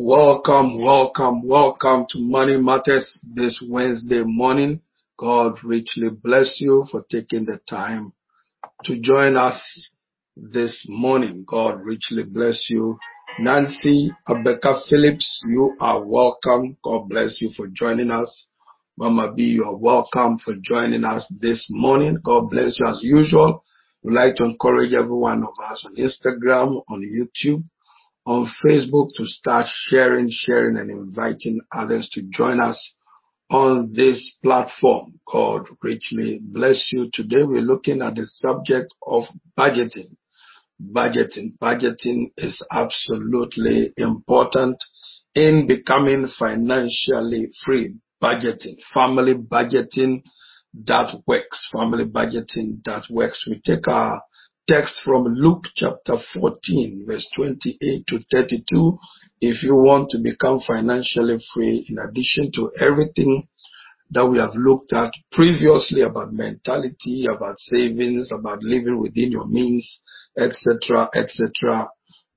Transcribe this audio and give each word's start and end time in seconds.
Welcome, 0.00 0.80
welcome, 0.80 1.42
welcome 1.44 2.06
to 2.10 2.18
Money 2.20 2.56
Matters 2.56 3.20
this 3.34 3.60
Wednesday 3.68 4.22
morning. 4.24 4.80
God 5.18 5.54
richly 5.64 6.10
bless 6.22 6.60
you 6.60 6.84
for 6.88 7.02
taking 7.10 7.46
the 7.46 7.58
time 7.68 8.12
to 8.84 9.00
join 9.00 9.36
us 9.36 9.90
this 10.36 10.86
morning. 10.88 11.44
God 11.44 11.80
richly 11.82 12.22
bless 12.22 12.68
you. 12.70 12.96
Nancy 13.40 14.10
Abeka 14.28 14.82
Phillips, 14.88 15.42
you 15.48 15.74
are 15.80 16.04
welcome. 16.06 16.76
God 16.84 17.08
bless 17.08 17.40
you 17.40 17.50
for 17.56 17.66
joining 17.66 18.12
us. 18.12 18.50
Mama 18.96 19.32
B, 19.34 19.42
you 19.46 19.64
are 19.64 19.76
welcome 19.76 20.38
for 20.38 20.54
joining 20.62 21.02
us 21.02 21.26
this 21.40 21.66
morning. 21.70 22.18
God 22.22 22.50
bless 22.50 22.78
you 22.78 22.86
as 22.86 23.00
usual. 23.02 23.64
We'd 24.04 24.14
like 24.14 24.36
to 24.36 24.44
encourage 24.44 24.92
every 24.92 25.16
one 25.16 25.42
of 25.42 25.54
us 25.72 25.84
on 25.84 25.96
Instagram, 25.96 26.84
on 26.88 27.02
YouTube, 27.02 27.64
on 28.28 28.46
Facebook 28.62 29.08
to 29.16 29.24
start 29.24 29.64
sharing, 29.66 30.28
sharing 30.30 30.76
and 30.76 30.90
inviting 30.90 31.58
others 31.74 32.10
to 32.12 32.20
join 32.30 32.60
us 32.60 32.98
on 33.50 33.94
this 33.96 34.36
platform. 34.42 35.18
called 35.26 35.66
richly 35.82 36.38
bless 36.42 36.90
you. 36.92 37.08
Today 37.10 37.42
we're 37.42 37.62
looking 37.62 38.02
at 38.02 38.16
the 38.16 38.26
subject 38.26 38.88
of 39.06 39.24
budgeting. 39.58 40.14
Budgeting. 40.78 41.56
Budgeting 41.58 42.26
is 42.36 42.62
absolutely 42.70 43.94
important 43.96 44.76
in 45.34 45.66
becoming 45.66 46.28
financially 46.38 47.48
free. 47.64 47.94
Budgeting. 48.22 48.76
Family 48.92 49.36
budgeting 49.36 50.22
that 50.84 51.16
works. 51.26 51.70
Family 51.74 52.04
budgeting 52.04 52.84
that 52.84 53.04
works. 53.08 53.46
We 53.48 53.62
take 53.64 53.88
our 53.88 54.20
text 54.68 55.00
from 55.02 55.24
Luke 55.24 55.64
chapter 55.74 56.16
14, 56.34 57.04
verse 57.06 57.26
28 57.34 58.06
to 58.06 58.18
32. 58.30 58.98
If 59.40 59.62
you 59.62 59.74
want 59.74 60.10
to 60.10 60.18
become 60.18 60.60
financially 60.60 61.38
free, 61.54 61.86
in 61.88 61.96
addition 61.98 62.52
to 62.52 62.70
everything 62.78 63.48
that 64.10 64.26
we 64.28 64.38
have 64.38 64.54
looked 64.54 64.92
at 64.92 65.12
previously 65.32 66.02
about 66.02 66.32
mentality, 66.32 67.24
about 67.26 67.56
savings, 67.56 68.30
about 68.32 68.62
living 68.62 69.00
within 69.00 69.32
your 69.32 69.46
means, 69.48 70.00
etc., 70.36 71.08
etc. 71.16 71.88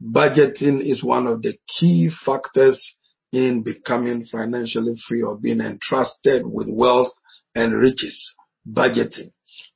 Budgeting 0.02 0.80
is 0.82 1.04
one 1.04 1.28
of 1.28 1.42
the 1.42 1.58
key 1.80 2.10
factors 2.26 2.96
in 3.34 3.64
becoming 3.64 4.26
financially 4.32 4.96
free 5.08 5.22
or 5.22 5.38
being 5.38 5.60
entrusted 5.60 6.44
with 6.46 6.68
wealth 6.70 7.12
and 7.56 7.78
riches. 7.78 8.36
Budgeting. 8.68 9.32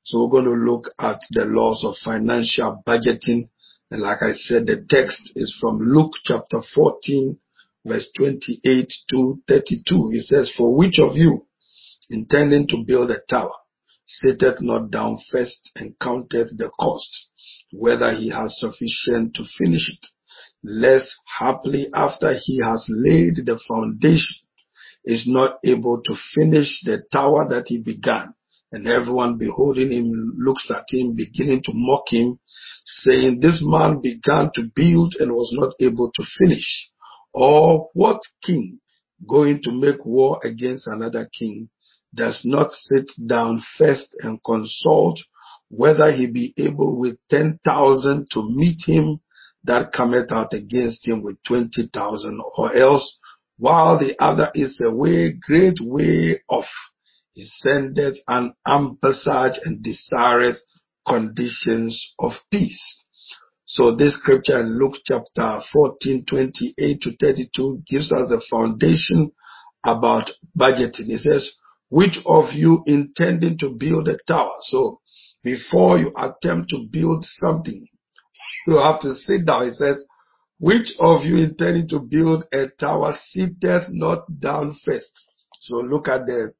So 0.05 0.21
we're 0.23 0.29
going 0.29 0.45
to 0.45 0.71
look 0.71 0.91
at 0.99 1.19
the 1.31 1.45
laws 1.45 1.83
of 1.83 1.95
financial 1.97 2.83
budgeting. 2.85 3.49
And 3.89 4.03
like 4.03 4.21
I 4.21 4.33
said, 4.33 4.67
the 4.67 4.85
text 4.87 5.31
is 5.35 5.57
from 5.59 5.79
Luke 5.79 6.11
chapter 6.23 6.61
14, 6.75 7.39
verse 7.83 8.11
28 8.15 8.93
to 9.09 9.41
32. 9.47 10.09
It 10.11 10.25
says, 10.25 10.53
For 10.55 10.75
which 10.75 10.99
of 10.99 11.15
you, 11.15 11.47
intending 12.11 12.67
to 12.67 12.83
build 12.85 13.09
a 13.09 13.17
tower, 13.27 13.55
sitteth 14.05 14.61
not 14.61 14.91
down 14.91 15.17
first 15.31 15.71
and 15.75 15.97
counted 15.99 16.55
the 16.55 16.69
cost, 16.79 17.09
whether 17.71 18.13
he 18.13 18.29
has 18.29 18.59
sufficient 18.59 19.33
to 19.33 19.43
finish 19.57 19.89
it, 19.89 20.05
lest 20.63 21.15
haply 21.39 21.87
after 21.95 22.31
he 22.39 22.61
has 22.61 22.85
laid 22.91 23.37
the 23.37 23.59
foundation, 23.67 24.45
is 25.03 25.23
not 25.25 25.57
able 25.65 26.03
to 26.05 26.15
finish 26.35 26.83
the 26.83 27.01
tower 27.11 27.47
that 27.49 27.63
he 27.65 27.81
began 27.81 28.34
and 28.75 28.89
everyone 28.89 29.37
beholding 29.37 29.89
him 29.89 30.35
looks 30.37 30.69
at 30.69 30.83
him, 30.89 31.15
beginning 31.15 31.63
to 31.63 31.71
mock 31.73 32.03
him, 32.09 32.37
saying, 32.85 33.39
This 33.39 33.61
man 33.63 34.01
began 34.01 34.51
to 34.55 34.69
build 34.75 35.15
and 35.17 35.31
was 35.31 35.49
not 35.53 35.73
able 35.79 36.11
to 36.13 36.23
finish. 36.37 36.91
Or 37.33 37.89
what 37.93 38.19
king 38.43 38.79
going 39.25 39.61
to 39.63 39.71
make 39.71 40.05
war 40.05 40.41
against 40.43 40.87
another 40.87 41.29
king 41.39 41.69
does 42.13 42.41
not 42.43 42.71
sit 42.71 43.09
down 43.25 43.63
first 43.77 44.09
and 44.19 44.43
consult 44.43 45.19
whether 45.69 46.11
he 46.11 46.29
be 46.29 46.53
able 46.57 46.99
with 46.99 47.17
10,000 47.29 48.27
to 48.29 48.41
meet 48.57 48.81
him 48.85 49.21
that 49.63 49.93
cometh 49.93 50.31
out 50.33 50.53
against 50.53 51.07
him 51.07 51.23
with 51.23 51.37
20,000 51.47 52.41
or 52.57 52.75
else 52.75 53.17
while 53.57 53.97
the 53.97 54.15
other 54.21 54.51
is 54.53 54.81
a 54.85 54.93
way, 54.93 55.31
great 55.31 55.77
way 55.81 56.41
off 56.49 56.67
he 57.35 57.45
sendeth 57.45 58.15
an 58.29 58.53
ambassage 58.65 59.57
and 59.65 59.83
desireth 59.83 60.57
conditions 61.05 62.13
of 62.17 62.31
peace. 62.49 63.03
So 63.65 63.93
this 63.93 64.15
scripture 64.15 64.61
in 64.61 64.79
Luke 64.79 64.95
chapter 65.05 65.59
14, 65.73 66.25
28 66.29 67.01
to 67.01 67.15
32 67.17 67.83
gives 67.87 68.11
us 68.13 68.29
the 68.29 68.41
foundation 68.49 69.31
about 69.85 70.31
budgeting. 70.57 71.09
It 71.09 71.19
says, 71.19 71.55
which 71.89 72.19
of 72.25 72.53
you 72.53 72.83
intending 72.85 73.57
to 73.59 73.69
build 73.69 74.07
a 74.07 74.17
tower? 74.27 74.55
So 74.61 75.01
before 75.43 75.99
you 75.99 76.13
attempt 76.17 76.69
to 76.69 76.87
build 76.89 77.25
something, 77.27 77.85
you 78.65 78.77
have 78.77 79.01
to 79.01 79.13
sit 79.13 79.45
down. 79.45 79.67
It 79.67 79.75
says, 79.75 80.05
which 80.57 80.93
of 80.99 81.25
you 81.25 81.35
intending 81.35 81.89
to 81.89 81.99
build 81.99 82.45
a 82.53 82.69
tower 82.79 83.13
sitteth 83.29 83.87
not 83.89 84.39
down 84.39 84.75
first? 84.85 85.11
So 85.59 85.75
look 85.77 86.07
at 86.07 86.25
the 86.27 86.53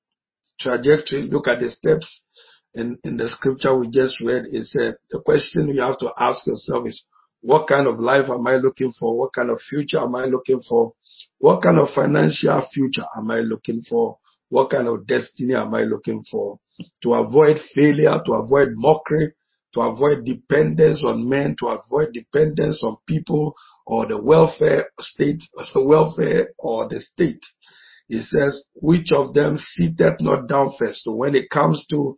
trajectory, 0.60 1.24
look 1.24 1.48
at 1.48 1.60
the 1.60 1.70
steps 1.70 2.26
in, 2.74 2.98
in 3.04 3.18
the 3.18 3.30
scripture 3.30 3.78
we 3.78 3.90
just 3.90 4.20
read. 4.22 4.46
It 4.52 4.64
said 4.66 4.96
the 5.10 5.22
question 5.24 5.70
you 5.70 5.82
have 5.82 5.98
to 6.00 6.12
ask 6.20 6.46
yourself 6.46 6.88
is, 6.88 7.04
what 7.42 7.68
kind 7.68 7.88
of 7.88 8.00
life 8.00 8.30
am 8.30 8.48
I 8.48 8.56
looking 8.56 8.92
for? 9.00 9.18
What 9.18 9.34
kind 9.34 9.52
of 9.52 9.62
future 9.62 10.00
am 10.00 10.16
I 10.16 10.26
looking 10.26 10.62
for? 10.68 10.94
What 11.38 11.62
kind 11.62 11.78
of 11.78 11.90
financial 11.94 12.68
future 12.74 13.06
am 13.16 13.30
I 13.30 13.42
looking 13.42 13.84
for? 13.88 14.18
What 14.50 14.72
kind 14.72 14.88
of 14.88 15.06
destiny 15.06 15.54
am 15.54 15.74
I 15.74 15.84
looking 15.84 16.24
for? 16.30 16.60
To 17.04 17.14
avoid 17.14 17.60
failure, 17.74 18.20
to 18.26 18.34
avoid 18.34 18.70
mockery, 18.74 19.34
to 19.76 19.82
avoid 19.82 20.26
dependence 20.26 21.04
on 21.06 21.30
men, 21.30 21.56
to 21.60 21.68
avoid 21.68 22.14
dependence 22.14 22.82
on 22.84 22.98
people 23.08 23.54
or 23.86 24.08
the 24.08 24.22
welfare 24.22 24.88
state, 25.00 25.44
the 25.74 25.84
welfare 25.86 26.50
or 26.58 26.90
the 26.90 27.00
state. 27.00 27.42
He 28.08 28.22
says, 28.22 28.64
which 28.76 29.12
of 29.12 29.34
them 29.34 29.58
sitteth 29.58 30.22
not 30.22 30.48
down 30.48 30.74
first? 30.78 31.04
So 31.04 31.14
when 31.14 31.36
it 31.36 31.50
comes 31.50 31.86
to 31.90 32.18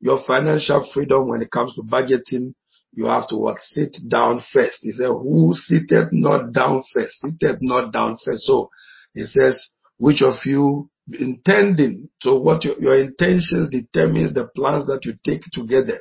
your 0.00 0.20
financial 0.26 0.88
freedom, 0.92 1.28
when 1.28 1.42
it 1.42 1.50
comes 1.50 1.74
to 1.74 1.82
budgeting, 1.82 2.54
you 2.92 3.06
have 3.06 3.28
to 3.28 3.36
what? 3.36 3.58
Sit 3.60 3.96
down 4.08 4.42
first. 4.52 4.78
He 4.82 4.92
said, 4.92 5.08
who 5.08 5.52
sitteth 5.54 6.08
not 6.12 6.52
down 6.52 6.82
first? 6.94 7.20
Sitteth 7.20 7.58
not 7.60 7.92
down 7.92 8.16
first. 8.24 8.44
So 8.44 8.70
he 9.14 9.24
says, 9.24 9.68
which 9.98 10.22
of 10.22 10.34
you 10.44 10.90
intending? 11.12 12.08
So 12.20 12.38
what 12.38 12.64
your, 12.64 12.80
your 12.80 12.98
intentions 12.98 13.70
determines 13.70 14.32
the 14.32 14.48
plans 14.54 14.86
that 14.86 15.00
you 15.04 15.14
take 15.24 15.42
together. 15.52 16.00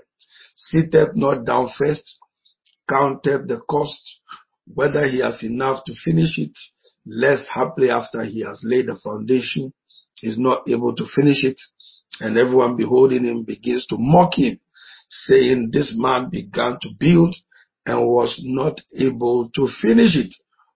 Sitteth 0.56 1.16
not 1.16 1.46
down 1.46 1.70
first, 1.78 2.20
counted 2.90 3.48
the 3.48 3.60
cost, 3.70 4.22
whether 4.74 5.06
he 5.08 5.20
has 5.20 5.44
enough 5.44 5.84
to 5.86 5.94
finish 6.04 6.38
it, 6.38 6.58
lest 7.06 7.46
happily 7.54 7.90
after 7.90 8.24
he 8.24 8.42
has 8.42 8.62
laid 8.64 8.88
the 8.88 9.00
foundation, 9.04 9.74
is 10.24 10.38
not 10.38 10.64
able 10.68 10.96
to 10.96 11.06
finish 11.16 11.44
it, 11.44 11.60
and 12.20 12.38
everyone 12.38 12.78
beholding 12.78 13.24
him 13.24 13.44
begins 13.46 13.86
to 13.88 13.96
mock 14.00 14.34
him, 14.36 14.60
saying, 15.10 15.70
This 15.72 15.94
man 15.98 16.30
began 16.30 16.78
to 16.82 16.90
build 17.00 17.36
and 17.86 18.08
was 18.08 18.40
not 18.44 18.80
able 18.98 19.50
to 19.56 19.68
finish 19.82 20.16
it. 20.16 20.34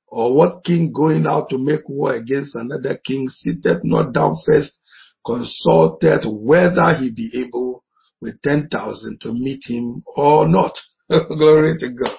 Or 0.08 0.36
what 0.36 0.64
king 0.64 0.92
going 0.92 1.26
out 1.28 1.50
to 1.50 1.58
make 1.58 1.88
war 1.88 2.16
against 2.16 2.56
another 2.56 3.00
king 3.06 3.28
seated 3.28 3.82
not 3.84 4.14
down 4.14 4.36
first, 4.46 4.80
consulted 5.26 6.26
whether 6.26 6.96
he 6.96 7.12
be 7.12 7.30
able 7.46 7.84
with 8.22 8.42
10,000 8.42 9.20
to 9.22 9.30
meet 9.32 9.62
him 9.68 10.04
or 10.16 10.48
not. 10.48 10.74
Glory 11.10 11.76
to 11.80 11.90
God. 11.90 12.18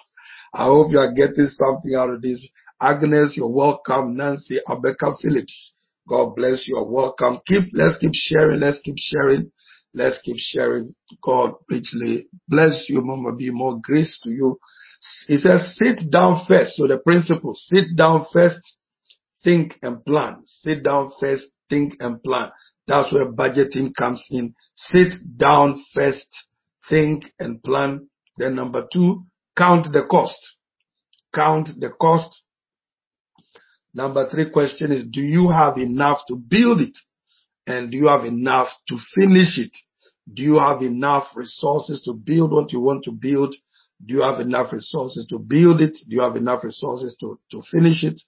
I 0.55 0.65
hope 0.65 0.93
you 0.93 0.99
are 0.99 1.13
getting 1.13 1.49
something 1.49 1.95
out 1.97 2.11
of 2.11 2.23
this. 2.23 2.41
Agnes, 2.81 3.35
you're 3.37 3.51
welcome. 3.51 4.17
Nancy 4.17 4.59
Abeka 4.69 5.17
Phillips, 5.21 5.75
God 6.09 6.35
bless 6.35 6.67
you. 6.67 6.77
You're 6.77 6.91
welcome. 6.91 7.41
Keep, 7.47 7.65
let's 7.75 7.99
keep 7.99 8.13
sharing. 8.15 8.61
Let's 8.61 8.81
keep 8.81 8.97
sharing. 8.99 9.51
Let's 9.93 10.21
keep 10.25 10.37
sharing. 10.39 10.95
God 11.23 11.55
richly 11.69 12.29
bless 12.49 12.87
you, 12.89 13.01
Mama 13.03 13.37
Be 13.37 13.51
More 13.51 13.79
grace 13.83 14.21
to 14.25 14.31
you. 14.31 14.59
He 15.27 15.37
says, 15.37 15.77
sit 15.77 16.11
down 16.11 16.45
first. 16.47 16.77
So 16.77 16.87
the 16.87 16.99
principle, 16.99 17.55
sit 17.55 17.97
down 17.97 18.27
first, 18.33 18.77
think 19.43 19.75
and 19.83 20.05
plan. 20.05 20.43
Sit 20.45 20.85
down 20.85 21.11
first, 21.21 21.47
think 21.69 21.95
and 22.01 22.23
plan. 22.23 22.51
That's 22.87 23.13
where 23.13 23.33
budgeting 23.33 23.95
comes 23.97 24.27
in. 24.31 24.55
Sit 24.75 25.13
down 25.37 25.83
first, 25.95 26.29
think 26.89 27.25
and 27.39 27.63
plan. 27.63 28.09
Then 28.37 28.57
number 28.57 28.87
two, 28.93 29.25
count 29.57 29.87
the 29.93 30.07
cost. 30.11 30.37
Count 31.35 31.69
the 31.79 31.91
cost. 32.01 32.40
Number 33.95 34.29
three 34.29 34.51
question 34.51 34.93
is, 34.93 35.07
do 35.11 35.21
you 35.21 35.49
have 35.49 35.77
enough 35.77 36.21
to 36.29 36.37
build 36.37 36.81
it? 36.81 36.97
And 37.67 37.91
do 37.91 37.97
you 37.97 38.09
have 38.09 38.25
enough 38.25 38.69
to 38.89 38.99
finish 39.15 39.59
it? 39.59 39.73
Do 40.33 40.43
you 40.43 40.59
have 40.59 40.83
enough 40.83 41.25
resources 41.35 42.03
to 42.03 42.15
build 42.15 42.53
what 42.53 42.73
you 42.73 42.81
want 42.81 43.05
to 43.05 43.13
build? 43.13 43.55
Do 44.05 44.15
you 44.15 44.23
have 44.23 44.41
enough 44.41 44.73
resources 44.73 45.27
to 45.29 45.39
build 45.39 45.81
it? 45.81 45.99
Do 46.09 46.15
you 46.15 46.21
have 46.23 46.37
enough 46.37 46.65
resources 46.65 47.17
to, 47.21 47.39
to 47.51 47.63
finish 47.71 48.05
it? 48.05 48.21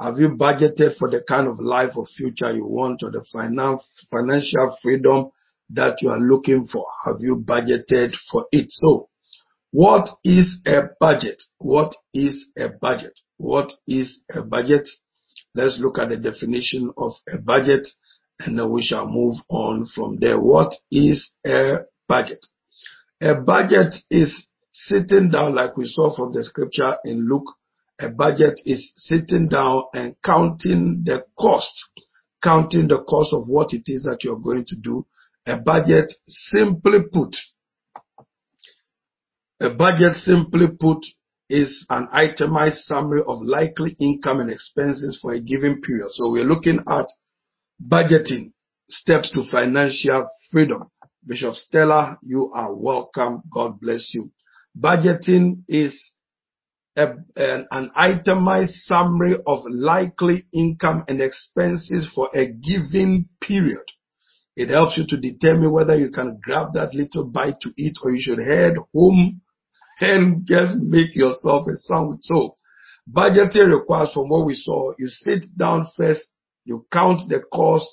Have 0.00 0.16
you 0.18 0.30
budgeted 0.30 0.96
for 0.96 1.10
the 1.10 1.22
kind 1.28 1.46
of 1.46 1.56
life 1.58 1.90
or 1.94 2.06
future 2.06 2.54
you 2.54 2.64
want 2.64 3.02
or 3.02 3.10
the 3.10 3.22
finance, 3.30 3.84
financial 4.10 4.76
freedom 4.80 5.30
that 5.70 6.00
you 6.00 6.08
are 6.08 6.18
looking 6.18 6.66
for? 6.72 6.86
Have 7.04 7.16
you 7.20 7.36
budgeted 7.36 8.14
for 8.30 8.46
it? 8.50 8.66
So, 8.70 9.09
what 9.72 10.08
is 10.24 10.60
a 10.66 10.82
budget? 10.98 11.40
What 11.58 11.94
is 12.12 12.46
a 12.58 12.68
budget? 12.80 13.18
What 13.36 13.72
is 13.86 14.24
a 14.34 14.42
budget? 14.42 14.88
Let's 15.54 15.78
look 15.80 15.98
at 15.98 16.08
the 16.08 16.16
definition 16.16 16.92
of 16.96 17.12
a 17.32 17.40
budget 17.40 17.86
and 18.40 18.58
then 18.58 18.70
we 18.72 18.82
shall 18.82 19.06
move 19.06 19.36
on 19.48 19.86
from 19.94 20.18
there. 20.20 20.40
What 20.40 20.74
is 20.90 21.30
a 21.46 21.80
budget? 22.08 22.44
A 23.22 23.42
budget 23.42 23.94
is 24.10 24.48
sitting 24.72 25.30
down 25.30 25.54
like 25.54 25.76
we 25.76 25.86
saw 25.86 26.14
from 26.14 26.32
the 26.32 26.42
scripture 26.42 26.96
in 27.04 27.28
Luke. 27.28 27.54
A 28.00 28.08
budget 28.08 28.60
is 28.64 28.92
sitting 28.96 29.48
down 29.48 29.84
and 29.92 30.16
counting 30.24 31.02
the 31.04 31.24
cost, 31.38 31.72
counting 32.42 32.88
the 32.88 33.04
cost 33.04 33.34
of 33.34 33.46
what 33.46 33.72
it 33.72 33.82
is 33.86 34.04
that 34.04 34.24
you're 34.24 34.38
going 34.38 34.64
to 34.68 34.76
do. 34.76 35.06
A 35.46 35.60
budget 35.62 36.12
simply 36.26 37.00
put, 37.12 37.36
a 39.60 39.70
budget 39.70 40.16
simply 40.16 40.68
put 40.80 41.04
is 41.50 41.84
an 41.90 42.08
itemized 42.12 42.78
summary 42.78 43.22
of 43.26 43.42
likely 43.42 43.94
income 44.00 44.40
and 44.40 44.50
expenses 44.50 45.18
for 45.20 45.34
a 45.34 45.40
given 45.40 45.82
period. 45.82 46.08
So 46.12 46.30
we're 46.30 46.44
looking 46.44 46.80
at 46.90 47.06
budgeting 47.86 48.52
steps 48.88 49.30
to 49.32 49.44
financial 49.50 50.28
freedom. 50.50 50.84
Bishop 51.26 51.54
Stella, 51.54 52.18
you 52.22 52.50
are 52.54 52.74
welcome. 52.74 53.42
God 53.52 53.80
bless 53.80 54.12
you. 54.14 54.30
Budgeting 54.78 55.64
is 55.68 56.12
a, 56.96 57.08
an, 57.36 57.66
an 57.70 57.90
itemized 57.94 58.74
summary 58.84 59.36
of 59.46 59.64
likely 59.68 60.46
income 60.54 61.04
and 61.08 61.20
expenses 61.20 62.10
for 62.14 62.30
a 62.34 62.46
given 62.46 63.28
period. 63.42 63.84
It 64.56 64.70
helps 64.70 64.96
you 64.96 65.04
to 65.08 65.16
determine 65.16 65.72
whether 65.72 65.96
you 65.96 66.10
can 66.10 66.40
grab 66.42 66.68
that 66.74 66.94
little 66.94 67.26
bite 67.28 67.60
to 67.62 67.70
eat 67.76 67.96
or 68.02 68.12
you 68.12 68.22
should 68.22 68.38
head 68.38 68.74
home 68.94 69.42
and 70.00 70.46
just 70.46 70.76
make 70.78 71.14
yourself 71.14 71.66
a 71.68 71.76
sandwich. 71.76 72.20
So 72.22 72.54
budgeting 73.10 73.70
requires 73.70 74.12
from 74.12 74.28
what 74.28 74.46
we 74.46 74.54
saw, 74.54 74.92
you 74.98 75.08
sit 75.08 75.44
down 75.56 75.86
first, 75.96 76.26
you 76.64 76.86
count 76.92 77.28
the 77.28 77.42
cost. 77.52 77.86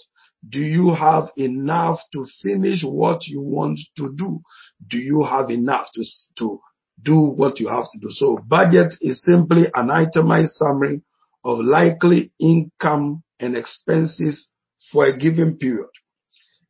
Do 0.48 0.60
you 0.60 0.94
have 0.94 1.26
enough 1.36 2.00
to 2.14 2.26
finish 2.42 2.84
what 2.84 3.26
you 3.28 3.42
want 3.42 3.80
to 3.98 4.14
do? 4.16 4.42
Do 4.88 4.98
you 4.98 5.24
have 5.24 5.50
enough 5.50 5.88
to, 5.96 6.04
to 6.40 6.60
do 7.04 7.20
what 7.20 7.60
you 7.60 7.68
have 7.68 7.86
to 7.92 8.00
do? 8.00 8.08
So 8.12 8.40
budget 8.48 8.94
is 9.02 9.24
simply 9.24 9.66
an 9.74 9.90
itemized 9.90 10.54
summary 10.54 11.02
of 11.44 11.60
likely 11.60 12.32
income 12.40 13.24
and 13.40 13.58
expenses 13.58 14.48
for 14.92 15.06
a 15.06 15.18
given 15.18 15.58
period. 15.58 15.90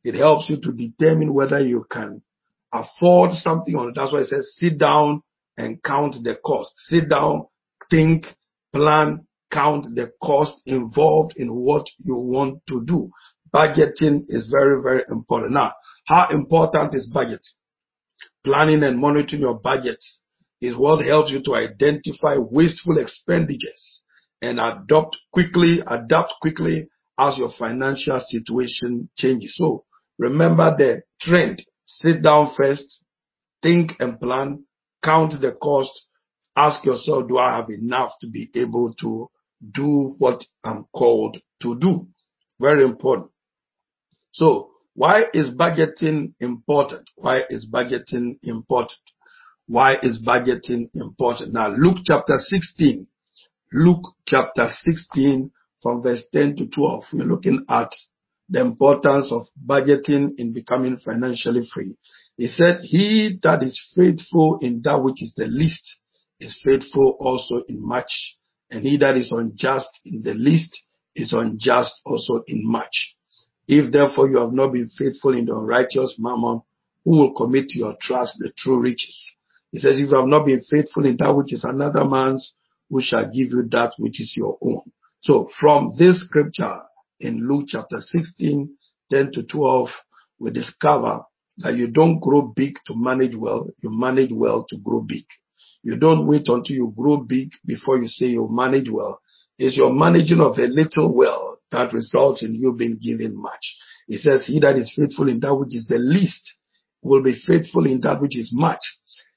It 0.02 0.14
helps 0.14 0.48
you 0.48 0.56
to 0.60 0.72
determine 0.72 1.34
whether 1.34 1.60
you 1.60 1.84
can 1.90 2.22
afford 2.72 3.32
something 3.32 3.74
or 3.74 3.86
not. 3.86 3.94
that's 3.94 4.12
why 4.12 4.20
it 4.20 4.28
says 4.28 4.54
sit 4.56 4.78
down 4.78 5.22
and 5.58 5.82
count 5.82 6.14
the 6.22 6.36
cost. 6.36 6.70
Sit 6.76 7.10
down, 7.10 7.46
think, 7.90 8.24
plan, 8.72 9.26
count 9.52 9.84
the 9.94 10.12
cost 10.22 10.62
involved 10.66 11.34
in 11.36 11.48
what 11.48 11.84
you 11.98 12.16
want 12.16 12.62
to 12.68 12.84
do. 12.86 13.10
Budgeting 13.52 14.22
is 14.28 14.50
very, 14.50 14.80
very 14.82 15.02
important. 15.10 15.52
Now, 15.52 15.72
how 16.06 16.28
important 16.30 16.94
is 16.94 17.10
budget? 17.12 17.44
Planning 18.44 18.82
and 18.84 18.98
monitoring 18.98 19.42
your 19.42 19.58
budgets 19.58 20.22
is 20.60 20.76
what 20.76 21.04
helps 21.04 21.30
you 21.30 21.42
to 21.44 21.54
identify 21.54 22.36
wasteful 22.38 22.98
expenditures 22.98 24.02
and 24.40 24.60
adopt 24.60 25.16
quickly, 25.32 25.80
adapt 25.86 26.34
quickly 26.40 26.88
as 27.18 27.36
your 27.36 27.50
financial 27.58 28.20
situation 28.28 29.08
changes. 29.16 29.56
So 29.56 29.84
remember 30.18 30.74
the 30.76 31.02
trend. 31.20 31.64
Sit 31.84 32.22
down 32.22 32.50
first, 32.56 33.02
think 33.62 33.92
and 33.98 34.20
plan, 34.20 34.64
count 35.02 35.32
the 35.40 35.52
cost, 35.52 36.06
ask 36.56 36.84
yourself, 36.84 37.28
do 37.28 37.38
I 37.38 37.56
have 37.56 37.68
enough 37.68 38.12
to 38.20 38.28
be 38.28 38.50
able 38.54 38.92
to 39.00 39.30
do 39.72 40.14
what 40.18 40.44
I'm 40.64 40.86
called 40.92 41.40
to 41.62 41.78
do? 41.78 42.06
Very 42.60 42.84
important. 42.84 43.30
So 44.32 44.70
why 44.94 45.22
is 45.32 45.50
budgeting 45.50 46.34
important? 46.40 47.08
Why 47.16 47.42
is 47.48 47.68
budgeting 47.72 48.36
important? 48.42 49.00
Why 49.66 49.96
is 50.02 50.20
budgeting 50.26 50.88
important? 50.94 51.52
Now 51.52 51.68
Luke 51.68 51.98
chapter 52.04 52.34
16, 52.36 53.06
Luke 53.72 54.14
chapter 54.26 54.68
16 54.70 55.50
from 55.82 56.02
verse 56.02 56.24
10 56.32 56.56
to 56.56 56.66
12, 56.66 57.02
we're 57.12 57.24
looking 57.24 57.64
at 57.68 57.90
the 58.48 58.60
importance 58.60 59.30
of 59.30 59.42
budgeting 59.66 60.30
in 60.38 60.52
becoming 60.54 60.96
financially 61.04 61.68
free. 61.72 61.96
He 62.36 62.46
said, 62.46 62.80
he 62.82 63.38
that 63.42 63.62
is 63.62 63.78
faithful 63.94 64.58
in 64.62 64.80
that 64.84 65.02
which 65.02 65.22
is 65.22 65.34
the 65.36 65.46
least 65.46 66.00
is 66.40 66.60
faithful 66.64 67.16
also 67.20 67.56
in 67.68 67.86
much. 67.86 68.10
And 68.70 68.82
he 68.82 68.96
that 68.98 69.16
is 69.16 69.32
unjust 69.32 69.88
in 70.04 70.22
the 70.22 70.34
least 70.34 70.78
is 71.14 71.32
unjust 71.32 71.92
also 72.06 72.42
in 72.46 72.62
much. 72.70 73.16
If 73.66 73.92
therefore 73.92 74.28
you 74.30 74.38
have 74.38 74.52
not 74.52 74.72
been 74.72 74.88
faithful 74.96 75.36
in 75.36 75.44
the 75.44 75.54
unrighteous 75.54 76.16
mammon, 76.18 76.62
who 77.04 77.10
will 77.18 77.34
commit 77.34 77.68
to 77.68 77.78
your 77.78 77.96
trust 78.00 78.34
the 78.38 78.52
true 78.56 78.80
riches? 78.80 79.36
He 79.72 79.78
says, 79.78 79.98
if 79.98 80.10
you 80.10 80.16
have 80.16 80.26
not 80.26 80.46
been 80.46 80.62
faithful 80.70 81.04
in 81.04 81.16
that 81.18 81.34
which 81.34 81.52
is 81.52 81.64
another 81.64 82.04
man's, 82.04 82.54
who 82.88 83.02
shall 83.02 83.24
give 83.24 83.50
you 83.50 83.68
that 83.70 83.92
which 83.98 84.20
is 84.20 84.32
your 84.36 84.56
own? 84.62 84.80
So 85.20 85.50
from 85.60 85.90
this 85.98 86.20
scripture 86.24 86.82
in 87.20 87.48
Luke 87.48 87.66
chapter 87.68 87.98
16, 87.98 88.76
10 89.10 89.30
to 89.32 89.42
12, 89.42 89.88
we 90.38 90.50
discover 90.52 91.22
that 91.58 91.76
you 91.76 91.90
don't 91.90 92.20
grow 92.20 92.52
big 92.54 92.74
to 92.86 92.94
manage 92.96 93.34
well, 93.34 93.66
you 93.82 93.90
manage 93.90 94.30
well 94.32 94.64
to 94.68 94.76
grow 94.78 95.00
big. 95.00 95.24
You 95.82 95.96
don't 95.96 96.26
wait 96.26 96.48
until 96.48 96.76
you 96.76 96.92
grow 96.96 97.18
big 97.18 97.48
before 97.64 97.98
you 97.98 98.08
say 98.08 98.26
you 98.26 98.46
manage 98.50 98.88
well. 98.90 99.20
It's 99.58 99.76
your 99.76 99.92
managing 99.92 100.40
of 100.40 100.58
a 100.58 100.66
little 100.66 101.12
well 101.14 101.58
that 101.72 101.92
results 101.92 102.42
in 102.42 102.54
you 102.54 102.74
being 102.74 102.98
given 103.02 103.40
much. 103.40 103.76
It 104.08 104.20
says, 104.20 104.46
he 104.46 104.60
that 104.60 104.76
is 104.76 104.94
faithful 104.96 105.28
in 105.28 105.40
that 105.40 105.54
which 105.54 105.74
is 105.76 105.86
the 105.86 105.98
least 105.98 106.54
will 107.02 107.22
be 107.22 107.34
faithful 107.46 107.86
in 107.86 108.00
that 108.02 108.20
which 108.20 108.36
is 108.36 108.50
much. 108.52 108.80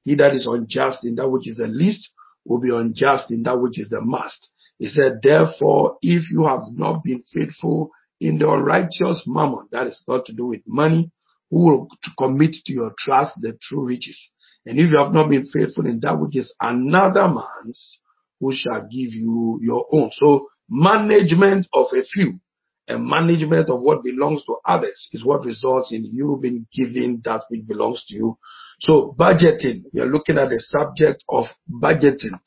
He 0.03 0.15
that 0.15 0.33
is 0.33 0.47
unjust 0.47 1.05
in 1.05 1.15
that 1.15 1.29
which 1.29 1.47
is 1.47 1.57
the 1.57 1.67
least 1.67 2.09
will 2.45 2.59
be 2.59 2.69
unjust 2.69 3.31
in 3.31 3.43
that 3.43 3.59
which 3.59 3.79
is 3.79 3.89
the 3.89 4.01
most. 4.01 4.50
He 4.81 4.87
said, 4.87 5.19
therefore, 5.21 5.97
if 6.01 6.31
you 6.31 6.47
have 6.47 6.61
not 6.73 7.03
been 7.03 7.23
faithful 7.31 7.91
in 8.19 8.39
the 8.39 8.49
unrighteous 8.49 9.25
mammon, 9.27 9.67
that 9.71 9.85
is 9.85 10.01
got 10.07 10.25
to 10.25 10.33
do 10.33 10.47
with 10.47 10.61
money, 10.65 11.11
who 11.51 11.65
will 11.65 11.87
commit 12.17 12.55
to 12.65 12.73
your 12.73 12.91
trust 12.97 13.33
the 13.41 13.55
true 13.61 13.85
riches. 13.85 14.31
And 14.65 14.79
if 14.79 14.89
you 14.91 14.99
have 14.99 15.13
not 15.13 15.29
been 15.29 15.45
faithful 15.45 15.85
in 15.85 15.99
that 16.01 16.19
which 16.19 16.35
is 16.35 16.55
another 16.59 17.27
man's, 17.27 17.99
who 18.39 18.53
shall 18.55 18.81
give 18.81 19.13
you 19.13 19.59
your 19.61 19.85
own. 19.91 20.09
So 20.13 20.47
management 20.67 21.67
of 21.73 21.85
a 21.95 22.03
few 22.03 22.39
and 22.87 23.07
management 23.07 23.69
of 23.69 23.81
what 23.81 24.03
belongs 24.03 24.43
to 24.45 24.55
others 24.65 25.09
is 25.11 25.23
what 25.23 25.45
results 25.45 25.91
in 25.91 26.05
you 26.11 26.39
being 26.41 26.65
given 26.73 27.21
that 27.23 27.43
which 27.49 27.67
belongs 27.67 28.03
to 28.07 28.15
you. 28.15 28.35
So 28.79 29.15
budgeting, 29.15 29.83
we 29.93 30.01
are 30.01 30.07
looking 30.07 30.39
at 30.39 30.49
the 30.49 30.59
subject 30.59 31.23
of 31.29 31.45
budgeting. 31.71 32.39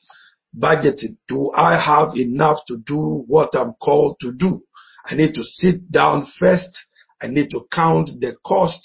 Budgeting. 0.57 1.17
Do 1.27 1.51
I 1.55 1.79
have 1.79 2.15
enough 2.15 2.59
to 2.67 2.77
do 2.77 3.23
what 3.27 3.49
I'm 3.53 3.73
called 3.73 4.17
to 4.21 4.31
do? 4.31 4.61
I 5.05 5.15
need 5.15 5.33
to 5.35 5.43
sit 5.43 5.91
down 5.91 6.27
first. 6.39 6.69
I 7.21 7.27
need 7.27 7.49
to 7.51 7.65
count 7.71 8.09
the 8.19 8.35
cost. 8.45 8.79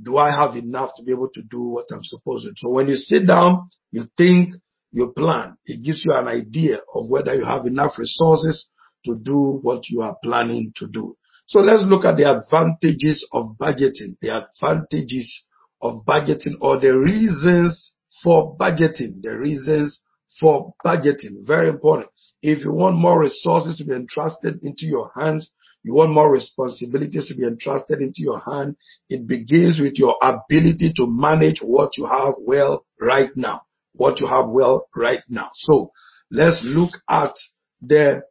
Do 0.00 0.16
I 0.16 0.30
have 0.30 0.56
enough 0.56 0.90
to 0.96 1.02
be 1.02 1.12
able 1.12 1.30
to 1.34 1.42
do 1.42 1.62
what 1.62 1.86
I'm 1.90 2.02
supposed 2.02 2.46
to? 2.46 2.52
So 2.56 2.70
when 2.70 2.88
you 2.88 2.94
sit 2.94 3.26
down, 3.26 3.68
you 3.90 4.04
think, 4.16 4.50
you 4.92 5.12
plan. 5.16 5.56
It 5.66 5.84
gives 5.84 6.04
you 6.04 6.12
an 6.14 6.28
idea 6.28 6.78
of 6.94 7.08
whether 7.08 7.34
you 7.34 7.44
have 7.44 7.66
enough 7.66 7.98
resources 7.98 8.66
to 9.04 9.16
do 9.16 9.60
what 9.62 9.88
you 9.88 10.02
are 10.02 10.16
planning 10.22 10.72
to 10.76 10.88
do. 10.88 11.16
So 11.46 11.60
let's 11.60 11.82
look 11.84 12.04
at 12.04 12.16
the 12.16 12.30
advantages 12.30 13.26
of 13.32 13.56
budgeting, 13.58 14.16
the 14.20 14.46
advantages 14.46 15.42
of 15.82 16.04
budgeting 16.06 16.54
or 16.60 16.78
the 16.78 16.96
reasons 16.96 17.96
for 18.22 18.56
budgeting, 18.56 19.22
the 19.22 19.36
reasons 19.36 20.00
for 20.38 20.74
budgeting. 20.84 21.46
Very 21.46 21.68
important. 21.68 22.10
If 22.42 22.64
you 22.64 22.72
want 22.72 22.96
more 22.96 23.20
resources 23.20 23.76
to 23.78 23.84
be 23.84 23.92
entrusted 23.92 24.60
into 24.62 24.86
your 24.86 25.10
hands, 25.18 25.50
you 25.82 25.94
want 25.94 26.12
more 26.12 26.30
responsibilities 26.30 27.28
to 27.28 27.34
be 27.34 27.44
entrusted 27.44 28.00
into 28.00 28.22
your 28.22 28.40
hand, 28.40 28.76
it 29.08 29.26
begins 29.26 29.80
with 29.80 29.94
your 29.98 30.16
ability 30.22 30.92
to 30.96 31.06
manage 31.06 31.60
what 31.62 31.96
you 31.96 32.04
have 32.04 32.34
well 32.38 32.84
right 33.00 33.30
now. 33.34 33.62
What 33.92 34.20
you 34.20 34.26
have 34.26 34.46
well 34.48 34.86
right 34.94 35.22
now. 35.28 35.50
So 35.54 35.90
let's 36.30 36.60
look 36.62 36.90
at 37.08 37.32
the 37.80 38.22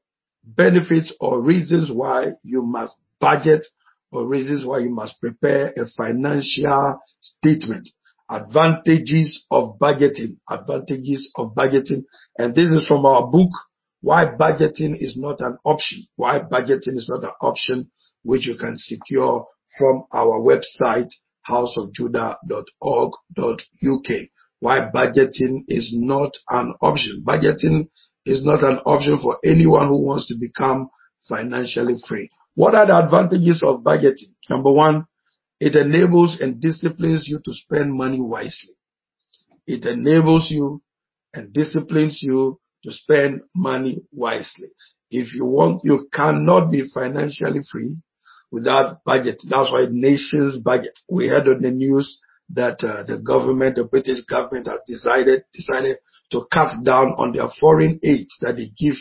benefits 0.43 1.13
or 1.19 1.41
reasons 1.41 1.91
why 1.91 2.27
you 2.43 2.61
must 2.61 2.95
budget 3.19 3.65
or 4.11 4.27
reasons 4.27 4.65
why 4.65 4.79
you 4.79 4.89
must 4.89 5.19
prepare 5.19 5.73
a 5.77 5.85
financial 5.97 6.99
statement. 7.19 7.89
Advantages 8.29 9.45
of 9.49 9.79
budgeting. 9.79 10.37
Advantages 10.49 11.31
of 11.35 11.55
budgeting. 11.55 12.03
And 12.37 12.53
this 12.53 12.67
is 12.67 12.87
from 12.87 13.05
our 13.05 13.27
book, 13.27 13.49
why 14.01 14.25
budgeting 14.39 14.95
is 14.99 15.15
not 15.17 15.41
an 15.41 15.57
option, 15.65 16.05
why 16.15 16.39
budgeting 16.39 16.95
is 16.95 17.09
not 17.09 17.23
an 17.23 17.33
option 17.41 17.91
which 18.23 18.47
you 18.47 18.55
can 18.55 18.77
secure 18.77 19.45
from 19.77 20.03
our 20.13 20.39
website, 20.39 21.09
houseofjudah.org.uk. 21.49 24.11
Why 24.61 24.89
budgeting 24.93 25.63
is 25.67 25.89
not 25.93 26.31
an 26.49 26.75
option. 26.81 27.23
Budgeting 27.25 27.89
is 28.25 28.45
not 28.45 28.63
an 28.63 28.79
option 28.85 29.19
for 29.21 29.37
anyone 29.43 29.87
who 29.87 30.05
wants 30.05 30.27
to 30.27 30.35
become 30.39 30.89
financially 31.27 31.95
free. 32.07 32.29
What 32.55 32.75
are 32.75 32.85
the 32.85 32.97
advantages 32.97 33.63
of 33.63 33.81
budgeting? 33.81 34.35
Number 34.49 34.71
one, 34.71 35.05
it 35.59 35.75
enables 35.75 36.39
and 36.39 36.61
disciplines 36.61 37.25
you 37.27 37.39
to 37.43 37.53
spend 37.53 37.93
money 37.93 38.21
wisely. 38.21 38.75
It 39.67 39.85
enables 39.85 40.49
you 40.49 40.81
and 41.33 41.53
disciplines 41.53 42.19
you 42.21 42.59
to 42.83 42.91
spend 42.91 43.41
money 43.55 44.01
wisely. 44.11 44.69
If 45.11 45.33
you 45.33 45.45
want, 45.45 45.81
you 45.83 46.07
cannot 46.13 46.71
be 46.71 46.89
financially 46.93 47.61
free 47.69 47.95
without 48.51 49.03
budget. 49.03 49.35
That's 49.49 49.71
why 49.71 49.87
nations 49.89 50.57
budget. 50.57 50.97
We 51.09 51.27
heard 51.27 51.47
on 51.47 51.61
the 51.61 51.71
news 51.71 52.19
that 52.51 52.83
uh, 52.83 53.03
the 53.03 53.19
government, 53.19 53.75
the 53.75 53.85
British 53.85 54.21
government 54.25 54.67
has 54.67 54.79
decided, 54.87 55.43
decided 55.53 55.97
to 56.31 56.45
cut 56.51 56.71
down 56.85 57.09
on 57.17 57.33
their 57.33 57.47
foreign 57.59 57.99
aid 58.03 58.27
that 58.41 58.55
they 58.55 58.69
give 58.77 58.95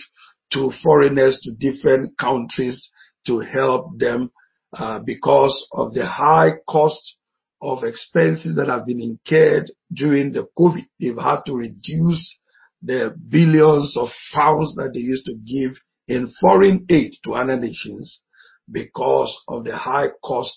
to 0.53 0.73
foreigners 0.83 1.41
to 1.43 1.53
different 1.53 2.19
countries 2.19 2.91
to 3.27 3.41
help 3.41 3.99
them 3.99 4.31
Uh, 4.73 5.01
because 5.07 5.67
of 5.73 5.95
the 5.95 6.05
high 6.05 6.51
cost 6.69 7.17
of 7.63 7.85
expenses 7.85 8.55
that 8.57 8.69
have 8.69 8.85
been 8.85 9.01
incurred 9.01 9.71
during 9.93 10.33
the 10.33 10.47
COVID. 10.59 10.85
They've 11.01 11.17
had 11.17 11.41
to 11.47 11.55
reduce 11.55 12.39
the 12.83 13.15
billions 13.29 13.97
of 13.97 14.09
pounds 14.33 14.75
that 14.77 14.91
they 14.93 15.01
used 15.01 15.25
to 15.25 15.35
give 15.35 15.77
in 16.07 16.33
foreign 16.41 16.85
aid 16.91 17.13
to 17.25 17.35
other 17.35 17.57
nations 17.59 18.23
because 18.71 19.37
of 19.49 19.65
the 19.65 19.75
high 19.75 20.09
cost 20.23 20.57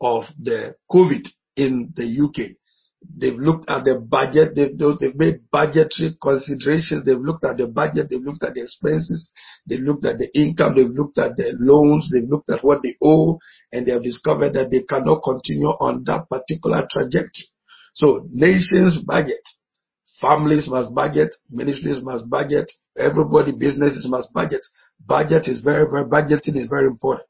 of 0.00 0.24
the 0.42 0.74
COVID 0.90 1.26
in 1.56 1.92
the 1.94 2.04
UK. 2.04 2.56
They've 3.16 3.38
looked 3.38 3.68
at 3.68 3.84
the 3.84 4.00
budget. 4.00 4.54
They've, 4.54 4.76
they've 4.76 5.16
made 5.16 5.50
budgetary 5.50 6.16
considerations. 6.20 7.04
They've 7.04 7.18
looked 7.18 7.44
at 7.44 7.56
the 7.56 7.66
budget. 7.66 8.08
They've 8.10 8.22
looked 8.22 8.44
at 8.44 8.54
the 8.54 8.62
expenses. 8.62 9.30
They've 9.66 9.80
looked 9.80 10.04
at 10.04 10.18
the 10.18 10.28
income. 10.34 10.74
They've 10.74 10.90
looked 10.90 11.18
at 11.18 11.36
the 11.36 11.54
loans. 11.58 12.10
They've 12.12 12.28
looked 12.28 12.50
at 12.50 12.64
what 12.64 12.82
they 12.82 12.96
owe 13.02 13.38
and 13.72 13.86
they 13.86 13.92
have 13.92 14.02
discovered 14.02 14.54
that 14.54 14.70
they 14.70 14.82
cannot 14.88 15.22
continue 15.22 15.68
on 15.68 16.02
that 16.06 16.28
particular 16.28 16.86
trajectory. 16.90 17.48
So 17.94 18.26
nations 18.30 18.98
budget. 19.06 19.42
Families 20.20 20.66
must 20.68 20.94
budget. 20.94 21.34
Ministries 21.50 22.02
must 22.02 22.28
budget. 22.28 22.70
Everybody, 22.96 23.52
businesses 23.52 24.06
must 24.08 24.32
budget. 24.32 24.62
Budget 25.06 25.46
is 25.46 25.62
very, 25.62 25.86
very, 25.90 26.04
budgeting 26.04 26.56
is 26.56 26.68
very 26.68 26.86
important 26.86 27.26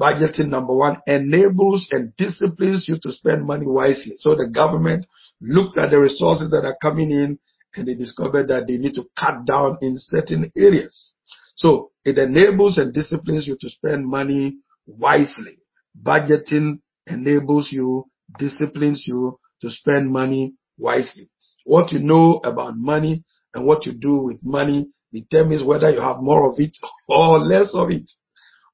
budgeting, 0.00 0.48
number 0.48 0.74
one, 0.74 0.98
enables 1.06 1.88
and 1.90 2.14
disciplines 2.16 2.86
you 2.88 2.98
to 3.02 3.12
spend 3.12 3.46
money 3.46 3.66
wisely. 3.66 4.14
So 4.18 4.34
the 4.34 4.50
government 4.52 5.06
looked 5.40 5.78
at 5.78 5.90
the 5.90 5.98
resources 5.98 6.50
that 6.50 6.64
are 6.64 6.76
coming 6.80 7.10
in 7.10 7.38
and 7.74 7.86
they 7.86 7.94
discovered 7.94 8.48
that 8.48 8.66
they 8.66 8.76
need 8.76 8.94
to 8.94 9.04
cut 9.18 9.44
down 9.46 9.78
in 9.82 9.94
certain 9.96 10.50
areas. 10.56 11.14
So 11.56 11.90
it 12.04 12.18
enables 12.18 12.78
and 12.78 12.92
disciplines 12.92 13.46
you 13.46 13.56
to 13.60 13.68
spend 13.68 14.06
money 14.06 14.56
wisely. 14.86 15.58
Budgeting 16.00 16.80
enables 17.06 17.72
you, 17.72 18.04
disciplines 18.38 19.04
you 19.06 19.38
to 19.62 19.70
spend 19.70 20.10
money 20.10 20.54
wisely. 20.78 21.30
What 21.64 21.92
you 21.92 21.98
know 21.98 22.40
about 22.44 22.74
money 22.76 23.24
and 23.54 23.66
what 23.66 23.86
you 23.86 23.92
do 23.92 24.16
with 24.16 24.40
money 24.42 24.88
determines 25.12 25.64
whether 25.64 25.90
you 25.90 26.00
have 26.00 26.18
more 26.20 26.48
of 26.50 26.54
it 26.58 26.76
or 27.08 27.38
less 27.38 27.72
of 27.74 27.90
it. 27.90 28.10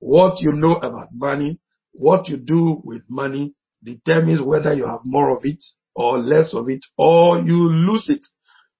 What 0.02 0.40
you 0.40 0.50
know 0.50 0.74
about 0.74 1.10
money, 1.14 1.60
what 1.92 2.28
you 2.28 2.36
do 2.36 2.82
with 2.82 3.04
money 3.08 3.54
determines 3.84 4.42
whether 4.42 4.74
you 4.74 4.84
have 4.84 5.02
more 5.04 5.30
of 5.30 5.44
it 5.44 5.64
or 5.94 6.18
less 6.18 6.52
of 6.54 6.68
it 6.68 6.80
or 6.98 7.38
you 7.38 7.70
lose 7.70 8.08
it. 8.08 8.26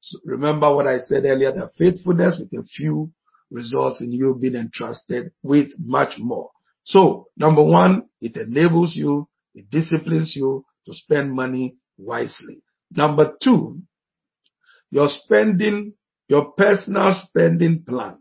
So 0.01 0.19
remember 0.25 0.75
what 0.75 0.89
I 0.89 0.99
said 0.99 1.25
earlier, 1.25 1.53
that 1.53 1.71
faithfulness 1.79 2.41
with 2.41 2.53
a 2.61 2.67
few 2.67 3.13
results 3.53 4.01
in 4.01 4.11
you 4.11 4.37
being 4.41 4.57
entrusted 4.57 5.31
with 5.45 5.69
much 5.79 6.15
more. 6.19 6.51
So 6.83 7.29
number 7.37 7.63
one, 7.63 8.09
it 8.21 8.35
enables 8.35 8.97
you, 8.97 9.29
it 9.55 9.71
disciplines 9.71 10.35
you 10.35 10.65
to 10.87 10.93
spend 10.93 11.33
money 11.33 11.77
wisely. 11.99 12.65
Number 12.91 13.35
two, 13.41 13.81
your 14.91 15.07
spending, 15.07 15.95
your 16.27 16.51
personal 16.51 17.15
spending 17.29 17.85
plan 17.87 18.21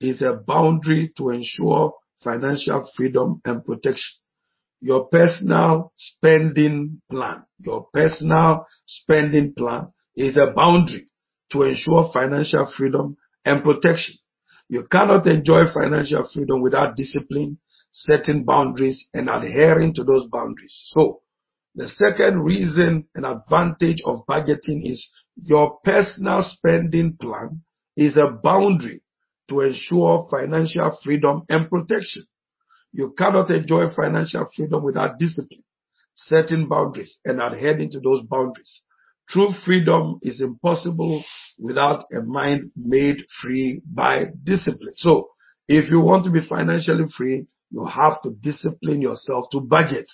is 0.00 0.20
a 0.20 0.40
boundary 0.44 1.12
to 1.16 1.30
ensure 1.30 1.92
financial 2.24 2.88
freedom 2.96 3.40
and 3.44 3.64
protection. 3.64 4.18
Your 4.80 5.06
personal 5.08 5.92
spending 5.96 7.00
plan, 7.10 7.44
your 7.58 7.86
personal 7.92 8.66
spending 8.86 9.54
plan 9.56 9.92
is 10.16 10.36
a 10.36 10.52
boundary 10.54 11.06
to 11.52 11.62
ensure 11.62 12.10
financial 12.12 12.70
freedom 12.76 13.16
and 13.44 13.62
protection. 13.62 14.16
You 14.68 14.86
cannot 14.90 15.26
enjoy 15.26 15.64
financial 15.72 16.28
freedom 16.32 16.62
without 16.62 16.96
discipline, 16.96 17.58
setting 17.92 18.44
boundaries 18.44 19.06
and 19.14 19.28
adhering 19.28 19.94
to 19.94 20.04
those 20.04 20.26
boundaries. 20.26 20.74
So 20.86 21.20
the 21.74 21.88
second 21.88 22.40
reason 22.42 23.08
and 23.14 23.26
advantage 23.26 24.02
of 24.04 24.26
budgeting 24.28 24.90
is 24.90 25.08
your 25.36 25.78
personal 25.84 26.42
spending 26.42 27.16
plan 27.20 27.62
is 27.96 28.16
a 28.16 28.32
boundary 28.42 29.02
to 29.48 29.60
ensure 29.60 30.26
financial 30.30 30.98
freedom 31.02 31.42
and 31.48 31.68
protection. 31.68 32.24
You 32.92 33.14
cannot 33.16 33.50
enjoy 33.50 33.88
financial 33.94 34.46
freedom 34.54 34.84
without 34.84 35.18
discipline, 35.18 35.64
setting 36.14 36.68
boundaries 36.68 37.18
and 37.24 37.40
adhering 37.40 37.90
to 37.90 38.00
those 38.00 38.22
boundaries. 38.22 38.82
True 39.28 39.50
freedom 39.64 40.18
is 40.22 40.40
impossible 40.40 41.24
without 41.58 42.04
a 42.12 42.22
mind 42.22 42.70
made 42.76 43.24
free 43.40 43.80
by 43.84 44.26
discipline. 44.44 44.94
So 44.96 45.30
if 45.66 45.90
you 45.90 46.00
want 46.00 46.24
to 46.24 46.30
be 46.30 46.46
financially 46.46 47.06
free, 47.16 47.46
you 47.70 47.86
have 47.86 48.22
to 48.22 48.30
discipline 48.42 49.00
yourself 49.00 49.46
to 49.52 49.60
budget, 49.60 50.06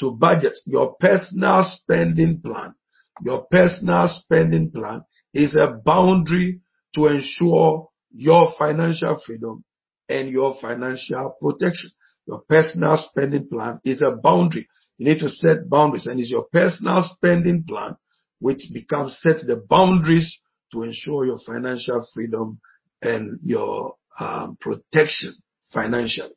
to 0.00 0.10
budget 0.12 0.54
your 0.66 0.94
personal 1.00 1.70
spending 1.72 2.40
plan. 2.42 2.74
Your 3.22 3.46
personal 3.50 4.08
spending 4.08 4.70
plan 4.70 5.02
is 5.32 5.56
a 5.56 5.74
boundary 5.84 6.60
to 6.94 7.06
ensure 7.06 7.88
your 8.10 8.52
financial 8.58 9.20
freedom 9.24 9.64
and 10.08 10.30
your 10.30 10.56
financial 10.60 11.36
protection. 11.40 11.90
Your 12.26 12.42
personal 12.48 12.96
spending 12.96 13.48
plan 13.48 13.80
is 13.84 14.02
a 14.02 14.16
boundary. 14.16 14.68
You 14.98 15.10
need 15.10 15.20
to 15.20 15.28
set 15.28 15.68
boundaries 15.68 16.06
and 16.06 16.20
it's 16.20 16.30
your 16.30 16.46
personal 16.52 17.08
spending 17.14 17.64
plan 17.66 17.96
which 18.40 18.62
becomes 18.72 19.18
set 19.20 19.36
the 19.46 19.64
boundaries 19.68 20.40
to 20.72 20.82
ensure 20.82 21.26
your 21.26 21.38
financial 21.44 22.06
freedom 22.14 22.60
and 23.02 23.40
your 23.42 23.94
um, 24.20 24.56
protection 24.60 25.34
financially. 25.72 26.34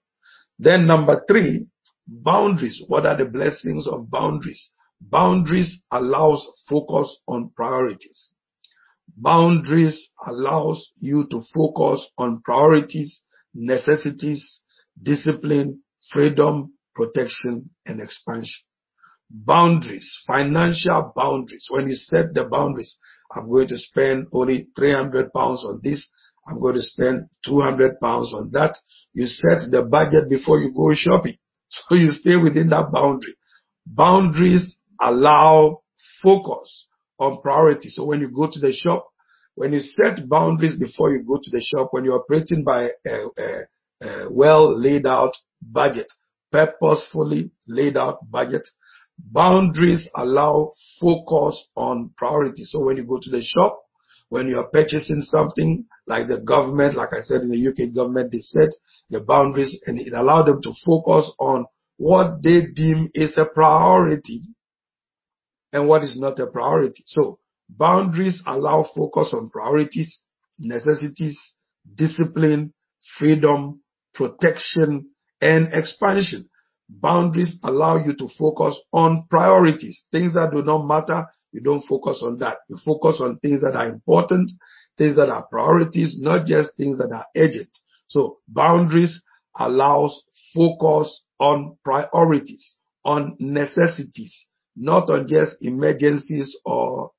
Then 0.58 0.88
number 0.88 1.24
three, 1.28 1.68
boundaries. 2.08 2.84
What 2.88 3.06
are 3.06 3.18
the 3.18 3.26
blessings 3.26 3.88
of 3.88 4.10
boundaries? 4.10 4.72
Boundaries 5.00 5.80
allows 5.92 6.48
focus 6.70 7.18
on 7.28 7.52
priorities. 7.56 8.32
Boundaries 9.18 10.10
allows 10.26 10.92
you 10.98 11.28
to 11.32 11.42
focus 11.54 12.06
on 12.18 12.42
priorities, 12.44 13.22
necessities, 13.54 14.62
discipline, 15.02 15.82
freedom, 16.12 16.74
protection, 16.96 17.70
and 17.86 18.02
expansion. 18.02 18.64
Boundaries, 19.30 20.22
financial 20.28 21.14
boundaries. 21.16 21.68
When 21.70 21.88
you 21.88 21.96
set 21.96 22.34
the 22.34 22.46
boundaries, 22.46 22.98
I'm 23.34 23.50
going 23.50 23.68
to 23.70 23.78
spend 23.78 24.28
only 24.34 24.68
300 24.76 25.32
pounds 25.34 25.64
on 25.66 25.80
this. 25.84 26.08
I'm 26.48 26.60
going 26.60 26.76
to 26.76 26.82
spend 26.82 27.30
200 27.46 28.00
pounds 28.02 28.34
on 28.34 28.52
that. 28.54 28.76
You 29.14 29.26
set 29.26 29.60
the 29.72 29.88
budget 29.90 30.30
before 30.30 30.60
you 30.60 30.74
go 30.74 30.94
shopping. 30.94 31.38
So 31.70 31.96
you 31.96 32.12
stay 32.12 32.36
within 32.36 32.68
that 32.70 32.92
boundary. 32.92 33.36
Boundaries 33.88 34.82
allow 35.02 35.84
focus 36.22 36.90
on 37.22 37.40
priority. 37.42 37.88
So 37.90 38.04
when 38.04 38.20
you 38.20 38.30
go 38.30 38.50
to 38.52 38.60
the 38.60 38.74
shop, 38.74 39.08
when 39.56 39.74
you 39.74 39.80
set 39.80 40.28
boundaries 40.28 40.76
before 40.78 41.12
you 41.12 41.24
go 41.24 41.38
to 41.42 41.50
the 41.52 41.62
shop, 41.62 41.90
when 41.92 42.04
you're 42.04 42.20
operating 42.20 42.64
by 42.64 42.90
a, 43.06 43.16
a, 43.38 44.08
a 44.08 44.34
well 44.34 44.78
laid 44.78 45.06
out 45.06 45.32
budget, 45.62 46.08
purposefully 46.52 47.52
laid 47.68 47.96
out 47.96 48.18
budget, 48.30 48.68
boundaries 49.20 50.08
allow 50.18 50.72
focus 51.00 51.64
on 51.76 52.12
priority. 52.18 52.64
So 52.66 52.84
when 52.84 52.98
you 52.98 53.04
go 53.04 53.20
to 53.22 53.30
the 53.30 53.44
shop, 53.44 53.80
when 54.30 54.48
you 54.48 54.58
are 54.58 54.68
purchasing 54.68 55.22
something 55.28 55.86
like 56.08 56.28
the 56.28 56.40
government, 56.40 56.96
like 56.96 57.10
I 57.12 57.22
said 57.22 57.42
in 57.42 57.52
the 57.52 57.68
UK 57.68 57.94
government, 57.94 58.32
they 58.32 58.40
set 58.40 58.70
the 59.12 59.20
boundaries 59.20 59.78
and 59.86 60.00
it 60.00 60.14
allowed 60.14 60.48
them 60.48 60.62
to 60.64 60.74
focus 60.84 61.32
on 61.38 61.66
what 61.98 62.42
they 62.42 62.62
deem 62.74 63.12
is 63.14 63.38
a 63.38 63.46
priority 63.46 64.42
and 65.74 65.88
what 65.88 66.04
is 66.04 66.18
not 66.20 66.40
a 66.40 66.48
priority. 66.48 67.04
So 67.06 67.40
boundaries 67.70 68.42
allow 68.46 68.86
focus 68.96 69.34
on 69.34 69.50
priorities, 69.50 70.22
necessities, 70.60 71.38
discipline, 71.96 72.74
freedom, 73.18 73.82
protection, 74.14 75.10
and 75.42 75.74
expansion. 75.74 76.50
Boundaries 76.90 77.58
allow 77.64 77.98
you 77.98 78.16
to 78.18 78.28
focus 78.38 78.80
on 78.92 79.26
priorities, 79.30 80.04
things 80.12 80.34
that 80.34 80.52
do 80.52 80.62
not 80.62 80.86
matter. 80.86 81.26
You 81.54 81.62
don't 81.62 81.86
focus 81.88 82.22
on 82.24 82.38
that. 82.40 82.58
You 82.70 82.78
focus 82.86 83.20
on 83.22 83.40
things 83.40 83.62
that 83.62 83.76
are 83.76 83.88
important, 83.88 84.52
things 84.98 85.16
that 85.16 85.30
are 85.30 85.48
priorities, 85.48 86.16
not 86.20 86.46
just 86.46 86.76
things 86.78 86.98
that 86.98 87.12
are 87.14 87.26
urgent. 87.36 87.70
So 88.08 88.40
boundaries 88.48 89.22
allows 89.58 90.24
focus 90.54 91.24
on 91.40 91.78
priorities, 91.84 92.76
on 93.04 93.36
necessities, 93.40 94.48
not 94.76 95.10
on 95.10 95.28
just 95.28 95.56
emergencies 95.62 96.56
or 96.66 97.12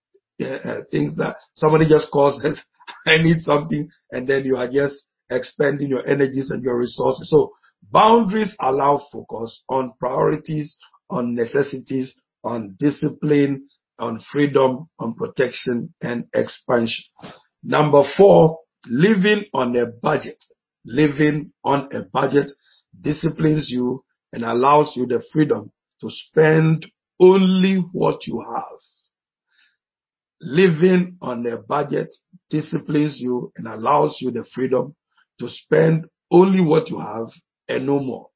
uh, 0.42 0.47
uh, 0.47 0.80
things 0.90 1.16
that 1.16 1.37
somebody 1.54 1.88
just 1.88 2.11
calls 2.11 2.44
us, 2.44 2.61
I 3.06 3.23
need 3.23 3.40
something, 3.40 3.88
and 4.11 4.28
then 4.28 4.44
you 4.44 4.56
are 4.56 4.71
just 4.71 5.06
expending 5.30 5.88
your 5.88 6.06
energies 6.06 6.50
and 6.50 6.62
your 6.62 6.78
resources. 6.78 7.30
So 7.30 7.52
boundaries 7.90 8.54
allow 8.61 9.02
focus 9.12 9.62
on 9.68 9.92
priorities, 9.99 10.76
on 11.11 11.35
necessities, 11.35 12.14
on 12.44 12.76
discipline, 12.78 13.68
on 13.99 14.21
freedom, 14.32 14.88
on 14.99 15.14
protection 15.14 15.94
and 16.02 16.26
expansion. 16.35 17.04
Number 17.62 18.02
four, 18.16 18.59
living 18.87 19.44
on 19.54 19.76
a 19.76 19.87
budget. 19.87 20.42
Living 20.85 21.52
on 21.64 21.88
a 21.92 22.02
budget 22.12 22.50
disciplines 23.00 23.71
you 23.71 24.02
and 24.32 24.44
allows 24.44 24.94
you 24.97 25.06
the 25.06 25.23
freedom 25.32 25.71
to 26.00 26.09
spend 26.11 26.87
only 27.21 27.76
what 27.92 28.26
you 28.26 28.40
have. 28.40 28.78
Living 30.40 31.16
on 31.21 31.47
a 31.47 31.59
budget 31.59 32.12
disciplines 32.50 33.19
you 33.21 33.52
and 33.57 33.66
allows 33.69 34.19
you 34.21 34.31
the 34.31 34.45
freedom 34.54 34.95
to 35.38 35.49
spend 35.49 36.06
only 36.30 36.60
what 36.60 36.91
you 36.91 36.99
have 36.99 37.28
and 37.69 37.86
no 37.86 38.00
more. 38.00 38.28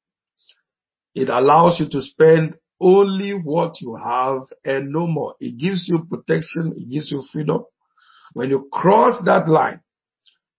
It 1.13 1.29
allows 1.29 1.79
you 1.79 1.89
to 1.89 2.01
spend 2.01 2.55
only 2.79 3.31
what 3.31 3.81
you 3.81 3.95
have 3.95 4.41
and 4.63 4.91
no 4.91 5.07
more. 5.07 5.35
It 5.39 5.57
gives 5.59 5.85
you 5.87 6.05
protection. 6.09 6.73
It 6.75 6.91
gives 6.91 7.11
you 7.11 7.23
freedom. 7.31 7.63
When 8.33 8.49
you 8.49 8.69
cross 8.71 9.19
that 9.25 9.47
line, 9.47 9.81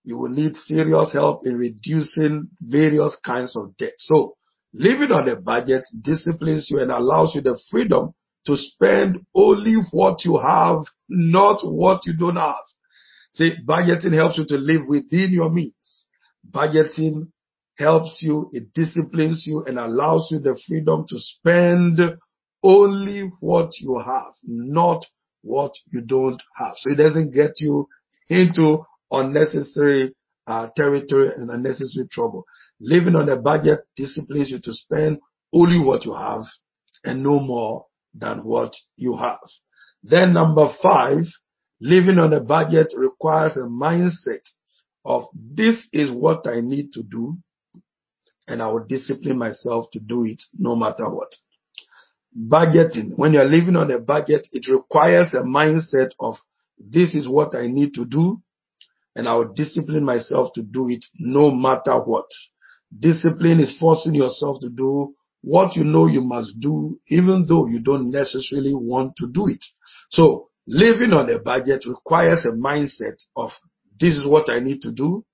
you 0.05 0.19
will 0.19 0.31
need 0.31 0.57
serious 0.57 1.13
help 1.13 1.47
in 1.47 1.57
reducing 1.57 2.49
various 2.61 3.17
kinds 3.25 3.57
of 3.57 3.77
debt. 3.77 3.93
So 3.99 4.37
living 4.73 5.13
on 5.13 5.29
a 5.29 5.41
budget 5.41 5.85
disciplines 6.03 6.69
you 6.71 6.81
and 6.81 6.91
allows 6.91 7.35
you 7.35 7.41
the 7.41 7.61
freedom 7.71 8.15
to 8.49 8.57
spend 8.57 9.19
only 9.35 9.75
what 9.91 10.25
you 10.25 10.39
have, 10.39 10.81
not 11.09 11.61
what 11.63 12.07
you 12.07 12.15
don't 12.17 12.37
have. 12.37 12.55
See, 13.33 13.53
budgeting 13.67 14.15
helps 14.15 14.39
you 14.39 14.47
to 14.47 14.57
live 14.57 14.89
within 14.89 15.29
your 15.33 15.51
means. 15.51 16.07
Budgeting 16.51 17.29
helps 17.77 18.21
you, 18.23 18.49
it 18.53 18.73
disciplines 18.75 19.45
you 19.47 19.65
and 19.67 19.79
allows 19.79 20.29
you 20.31 20.39
the 20.39 20.59
freedom 20.67 21.05
to 21.11 21.17
spend 21.19 22.01
only 22.63 23.31
what 23.41 23.71
you 23.81 23.99
have, 24.05 24.33
not 24.43 25.05
what 25.43 25.73
you 25.93 26.01
don't 26.01 26.43
have. 26.57 26.73
So 26.79 26.93
it 26.93 26.97
doesn't 26.97 27.35
get 27.35 27.61
you 27.61 27.87
into 28.31 28.83
unnecessary 29.11 30.15
uh, 30.47 30.69
territory 30.75 31.29
and 31.37 31.51
unnecessary 31.51 32.09
trouble. 32.11 32.45
Living 32.81 33.15
on 33.15 33.29
a 33.29 33.37
budget 33.37 33.81
disciplines 33.95 34.51
you 34.51 34.59
to 34.63 34.73
spend 34.73 35.19
only 35.53 35.79
what 35.79 36.07
you 36.07 36.15
have 36.15 36.43
and 37.05 37.23
no 37.23 37.39
more 37.39 37.85
than 38.19 38.45
what 38.45 38.73
you 38.97 39.17
have. 39.17 39.41
Then 40.03 40.33
number 40.33 40.69
five, 40.83 41.23
living 41.81 42.19
on 42.19 42.33
a 42.33 42.41
budget 42.41 42.89
requires 42.97 43.57
a 43.57 43.69
mindset 43.69 44.43
of 45.05 45.25
this 45.35 45.87
is 45.93 46.11
what 46.11 46.47
I 46.47 46.61
need 46.61 46.93
to 46.95 47.03
do 47.03 47.39
and 48.47 48.63
I 48.63 48.69
will 48.69 48.85
discipline 48.85 49.39
myself 49.39 49.87
to 49.93 50.01
do 50.01 50.25
it 50.25 50.43
no 50.55 50.75
matter 50.75 51.09
what. 51.09 51.31
Budgeting, 52.37 53.13
when 53.17 53.33
you're 53.33 53.45
living 53.45 53.77
on 53.77 53.91
a 53.91 54.01
budget, 54.01 54.49
it 54.53 54.71
requires 54.71 55.35
a 55.35 55.43
mindset 55.43 56.11
of 56.19 56.37
this 56.79 57.15
is 57.15 57.29
what 57.29 57.55
I 57.55 57.67
need 57.67 57.95
to 57.95 58.05
do 58.05 58.41
and 59.17 59.29
I 59.29 59.37
will 59.37 59.53
discipline 59.53 60.05
myself 60.05 60.53
to 60.55 60.63
do 60.63 60.89
it 60.89 61.05
no 61.19 61.51
matter 61.51 61.99
what. 61.99 62.27
Discipline 62.97 63.61
is 63.61 63.77
forcing 63.79 64.15
yourself 64.15 64.59
to 64.61 64.69
do 64.69 65.15
what 65.43 65.77
you 65.77 65.85
know 65.85 66.07
you 66.07 66.21
must 66.21 66.59
do, 66.61 66.99
even 67.09 67.47
though 67.49 67.67
you 67.67 67.81
don't 67.81 68.11
necessarily 68.11 68.75
want 68.75 69.15
to 69.17 69.29
do 69.29 69.49
it. 69.49 69.65
So 70.11 70.49
living 70.67 71.13
on 71.13 71.31
a 71.31 71.43
budget 71.43 71.85
requires 71.87 72.45
a 72.45 72.57
mindset 72.57 73.17
of 73.37 73.51
this 74.01 74.15
is 74.15 74.27
what 74.27 74.51
I 74.51 74.61
need 74.61 74.83
to 74.83 74.93
do 74.93 75.25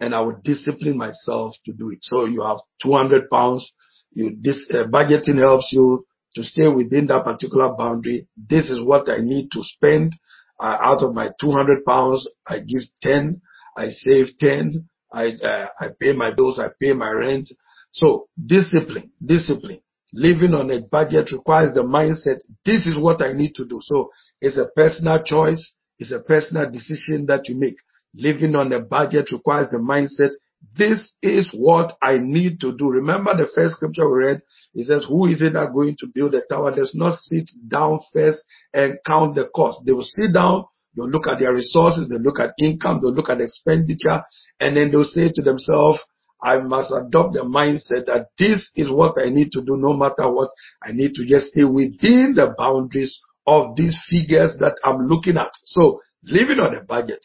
and 0.00 0.14
I 0.14 0.20
will 0.20 0.40
discipline 0.42 0.96
myself 0.96 1.54
to 1.66 1.72
do 1.72 1.90
it. 1.90 1.98
So 2.02 2.24
you 2.24 2.42
have 2.42 2.58
200 2.82 3.28
pounds. 3.30 3.70
You, 4.12 4.36
this 4.40 4.66
uh, 4.70 4.88
budgeting 4.90 5.38
helps 5.38 5.70
you 5.72 6.06
to 6.34 6.42
stay 6.42 6.68
within 6.68 7.06
that 7.08 7.24
particular 7.24 7.74
boundary. 7.76 8.26
This 8.36 8.70
is 8.70 8.82
what 8.82 9.08
I 9.08 9.18
need 9.20 9.50
to 9.52 9.62
spend. 9.62 10.14
Uh, 10.58 10.76
out 10.80 11.02
of 11.02 11.14
my 11.14 11.28
200 11.40 11.84
pounds, 11.84 12.26
I 12.46 12.58
give 12.60 12.82
10. 13.02 13.40
I 13.76 13.88
save 13.88 14.26
10. 14.38 14.88
I, 15.12 15.28
uh, 15.42 15.66
I 15.80 15.86
pay 15.98 16.12
my 16.12 16.34
bills. 16.34 16.58
I 16.58 16.68
pay 16.80 16.92
my 16.92 17.10
rent. 17.10 17.48
So 17.92 18.28
discipline, 18.44 19.12
discipline. 19.24 19.80
Living 20.12 20.54
on 20.54 20.70
a 20.70 20.80
budget 20.90 21.30
requires 21.30 21.72
the 21.72 21.82
mindset. 21.82 22.40
This 22.64 22.86
is 22.86 22.98
what 22.98 23.22
I 23.22 23.32
need 23.32 23.54
to 23.56 23.64
do. 23.64 23.80
So 23.82 24.10
it's 24.40 24.58
a 24.58 24.66
personal 24.74 25.22
choice. 25.22 25.74
It's 25.98 26.12
a 26.12 26.20
personal 26.20 26.70
decision 26.70 27.26
that 27.28 27.48
you 27.48 27.54
make. 27.58 27.76
Living 28.14 28.56
on 28.56 28.72
a 28.72 28.80
budget 28.80 29.30
requires 29.30 29.68
the 29.70 29.78
mindset. 29.78 30.30
This 30.76 31.12
is 31.22 31.48
what 31.52 31.96
I 32.02 32.16
need 32.18 32.60
to 32.60 32.76
do. 32.76 32.88
Remember 32.88 33.36
the 33.36 33.48
first 33.54 33.76
scripture 33.76 34.08
we 34.10 34.24
read? 34.24 34.42
It 34.74 34.86
says, 34.86 35.04
who 35.08 35.26
is 35.26 35.42
it 35.42 35.54
that 35.54 35.72
going 35.72 35.96
to 36.00 36.06
build 36.12 36.34
a 36.34 36.42
tower 36.42 36.74
does 36.74 36.92
not 36.94 37.14
sit 37.14 37.48
down 37.68 38.00
first 38.12 38.42
and 38.72 38.98
count 39.06 39.36
the 39.36 39.48
cost. 39.54 39.80
They 39.86 39.92
will 39.92 40.02
sit 40.02 40.34
down, 40.34 40.64
they'll 40.96 41.08
look 41.08 41.26
at 41.26 41.38
their 41.38 41.54
resources, 41.54 42.08
they 42.08 42.18
look 42.18 42.40
at 42.40 42.54
income, 42.58 43.00
they'll 43.00 43.14
look 43.14 43.30
at 43.30 43.40
expenditure, 43.40 44.22
and 44.58 44.76
then 44.76 44.90
they'll 44.90 45.04
say 45.04 45.30
to 45.34 45.42
themselves, 45.42 46.00
I 46.42 46.58
must 46.58 46.92
adopt 46.92 47.34
the 47.34 47.40
mindset 47.40 48.06
that 48.06 48.28
this 48.38 48.70
is 48.76 48.90
what 48.90 49.18
I 49.18 49.28
need 49.28 49.52
to 49.52 49.60
do 49.60 49.76
no 49.76 49.94
matter 49.94 50.30
what. 50.30 50.50
I 50.82 50.92
need 50.92 51.14
to 51.14 51.26
just 51.26 51.52
stay 51.52 51.64
within 51.64 52.34
the 52.34 52.54
boundaries 52.56 53.20
of 53.46 53.76
these 53.76 53.98
figures 54.08 54.56
that 54.60 54.76
I'm 54.84 55.06
looking 55.08 55.36
at. 55.36 55.50
So 55.64 56.00
living 56.24 56.60
on 56.60 56.74
a 56.74 56.84
budget 56.84 57.24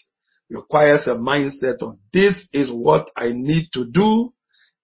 requires 0.49 1.07
a 1.07 1.15
mindset 1.15 1.81
of 1.81 1.97
this 2.13 2.47
is 2.53 2.71
what 2.71 3.09
I 3.15 3.29
need 3.31 3.69
to 3.73 3.85
do 3.85 4.33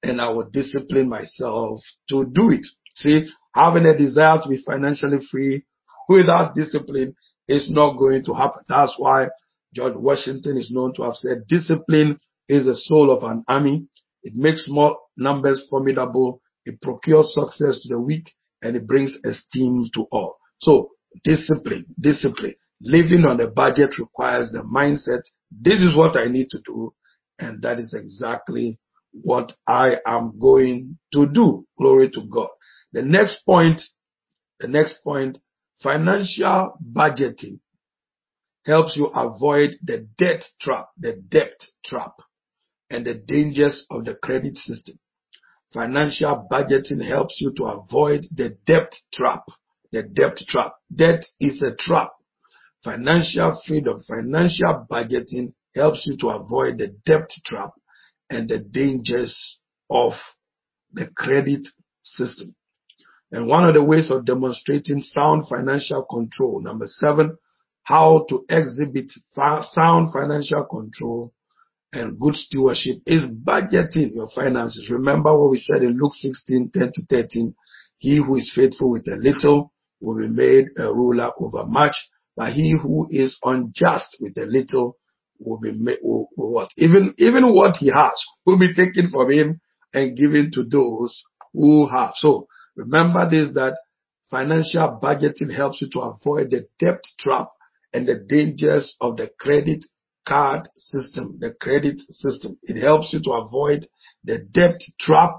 and 0.04 0.20
I 0.20 0.30
will 0.30 0.50
discipline 0.52 1.10
myself 1.10 1.82
to 2.10 2.26
do 2.26 2.50
it. 2.52 2.66
See, 2.96 3.28
having 3.54 3.86
a 3.86 3.98
desire 3.98 4.40
to 4.42 4.50
be 4.50 4.62
financially 4.66 5.20
free 5.30 5.64
without 6.10 6.56
discipline 6.56 7.16
is 7.48 7.70
not 7.70 7.98
going 7.98 8.24
to 8.26 8.34
happen. 8.34 8.62
That's 8.68 8.96
why 8.98 9.28
George 9.74 9.96
Washington 9.96 10.58
is 10.58 10.72
known 10.72 10.94
to 10.96 11.04
have 11.04 11.16
said 11.16 11.48
discipline 11.48 12.20
is 12.50 12.66
the 12.66 12.76
soul 12.76 13.12
of 13.12 13.24
an 13.24 13.44
army. 13.48 13.88
It 14.24 14.34
makes 14.36 14.66
small 14.66 15.00
numbers 15.18 15.66
formidable. 15.70 16.42
It 16.66 16.82
procures 16.82 17.34
success 17.34 17.82
to 17.82 17.96
the 17.96 18.02
weak 18.02 18.30
and 18.62 18.76
it 18.76 18.88
brings 18.88 19.16
esteem 19.26 19.90
to 19.96 20.06
all. 20.12 20.38
So 20.60 20.92
discipline, 21.24 21.86
discipline. 22.00 22.56
Living 22.82 23.26
on 23.26 23.40
a 23.40 23.50
budget 23.52 23.98
requires 24.00 24.52
the 24.52 24.66
mindset. 24.74 25.22
This 25.52 25.82
is 25.82 25.96
what 25.96 26.18
I 26.18 26.28
need 26.28 26.50
to 26.50 26.60
do. 26.66 26.94
And 27.40 27.62
that 27.64 27.80
is 27.80 27.94
exactly 27.94 28.80
what 29.12 29.52
I 29.68 29.96
am 30.06 30.40
going 30.40 30.98
to 31.14 31.28
do. 31.28 31.66
Glory 31.78 32.10
to 32.12 32.22
God. 32.32 32.50
The 32.94 33.02
next 33.02 33.44
point, 33.46 33.82
the 34.60 34.68
next 34.68 35.04
point, 35.04 35.38
financial 35.82 36.78
budgeting 36.94 37.60
helps 38.66 38.96
you 38.96 39.08
avoid 39.08 39.72
the 39.84 40.08
debt 40.18 40.44
trap, 40.62 40.88
the 41.00 41.22
debt 41.30 41.56
trap 41.86 42.14
and 42.92 43.06
the 43.06 43.16
dangers 43.16 43.86
of 43.90 44.06
the 44.06 44.16
credit 44.22 44.58
system. 44.58 45.00
Financial 45.74 46.46
budgeting 46.52 47.08
helps 47.08 47.40
you 47.40 47.54
to 47.56 47.64
avoid 47.64 48.28
the 48.36 48.58
debt 48.68 48.94
trap, 49.14 49.44
the 49.92 50.04
debt 50.04 50.38
trap. 50.48 50.74
Debt 50.94 51.24
is 51.40 51.64
a 51.64 51.74
trap. 51.80 52.12
Financial 52.84 53.60
freedom, 53.66 53.98
financial 54.06 54.86
budgeting 54.92 55.54
helps 55.74 56.06
you 56.06 56.18
to 56.18 56.28
avoid 56.28 56.78
the 56.78 56.94
debt 57.06 57.30
trap 57.46 57.72
and 58.30 58.50
the 58.50 58.60
dangers 58.60 59.60
of 59.90 60.12
the 60.92 61.08
credit 61.16 61.66
system. 62.02 62.54
And 63.32 63.48
one 63.48 63.64
of 63.64 63.74
the 63.74 63.84
ways 63.84 64.12
of 64.12 64.26
demonstrating 64.26 65.00
sound 65.00 65.48
financial 65.48 66.04
control, 66.04 66.60
number 66.62 66.88
seven, 66.88 67.38
how 67.84 68.26
to 68.28 68.44
exhibit 68.50 69.10
sound 69.34 70.12
financial 70.12 70.66
control 70.66 71.34
and 71.94 72.20
good 72.20 72.36
stewardship 72.36 72.98
is 73.06 73.26
budgeting 73.26 74.16
your 74.16 74.30
finances. 74.34 74.90
Remember 74.90 75.38
what 75.38 75.52
we 75.52 75.60
said 75.60 75.82
in 75.82 75.98
Luke 76.02 76.14
16, 76.16 76.72
10 76.74 76.92
to 76.96 77.06
13. 77.10 77.54
He 77.98 78.18
who 78.18 78.38
is 78.38 78.52
faithful 78.56 78.92
with 78.92 79.06
a 79.08 79.18
little 79.18 79.74
will 80.00 80.18
be 80.18 80.28
made 80.30 80.68
a 80.78 80.94
ruler 80.94 81.32
over 81.38 81.64
much, 81.68 81.96
but 82.36 82.54
he 82.54 82.76
who 82.82 83.08
is 83.12 83.38
unjust 83.44 84.18
with 84.20 84.38
a 84.38 84.46
little 84.46 84.98
will 85.40 85.60
be 85.60 85.72
made, 85.74 86.00
will, 86.02 86.30
will 86.38 86.52
what? 86.52 86.70
Even, 86.78 87.14
even 87.18 87.54
what 87.54 87.76
he 87.78 87.88
has 87.88 88.24
will 88.46 88.58
be 88.58 88.74
taken 88.74 89.10
from 89.10 89.30
him 89.30 89.60
and 89.94 90.18
given 90.18 90.50
to 90.54 90.64
those 90.64 91.22
who 91.54 91.88
have. 91.88 92.14
So 92.16 92.48
remember 92.76 93.30
this 93.30 93.54
that 93.56 93.78
financial 94.30 95.00
budgeting 95.04 95.54
helps 95.54 95.82
you 95.82 95.90
to 95.92 96.00
avoid 96.00 96.52
the 96.52 96.66
debt 96.80 97.02
trap 97.20 97.50
and 97.94 98.08
the 98.08 98.24
dangers 98.28 98.96
of 99.02 99.18
the 99.18 99.30
credit 99.38 99.84
card 100.32 100.70
system, 100.78 101.38
the 101.42 101.54
credit 101.60 102.00
system. 102.00 102.58
It 102.64 102.82
helps 102.82 103.12
you 103.12 103.22
to 103.24 103.32
avoid 103.32 103.86
the 104.24 104.46
debt 104.54 104.80
trap 104.98 105.32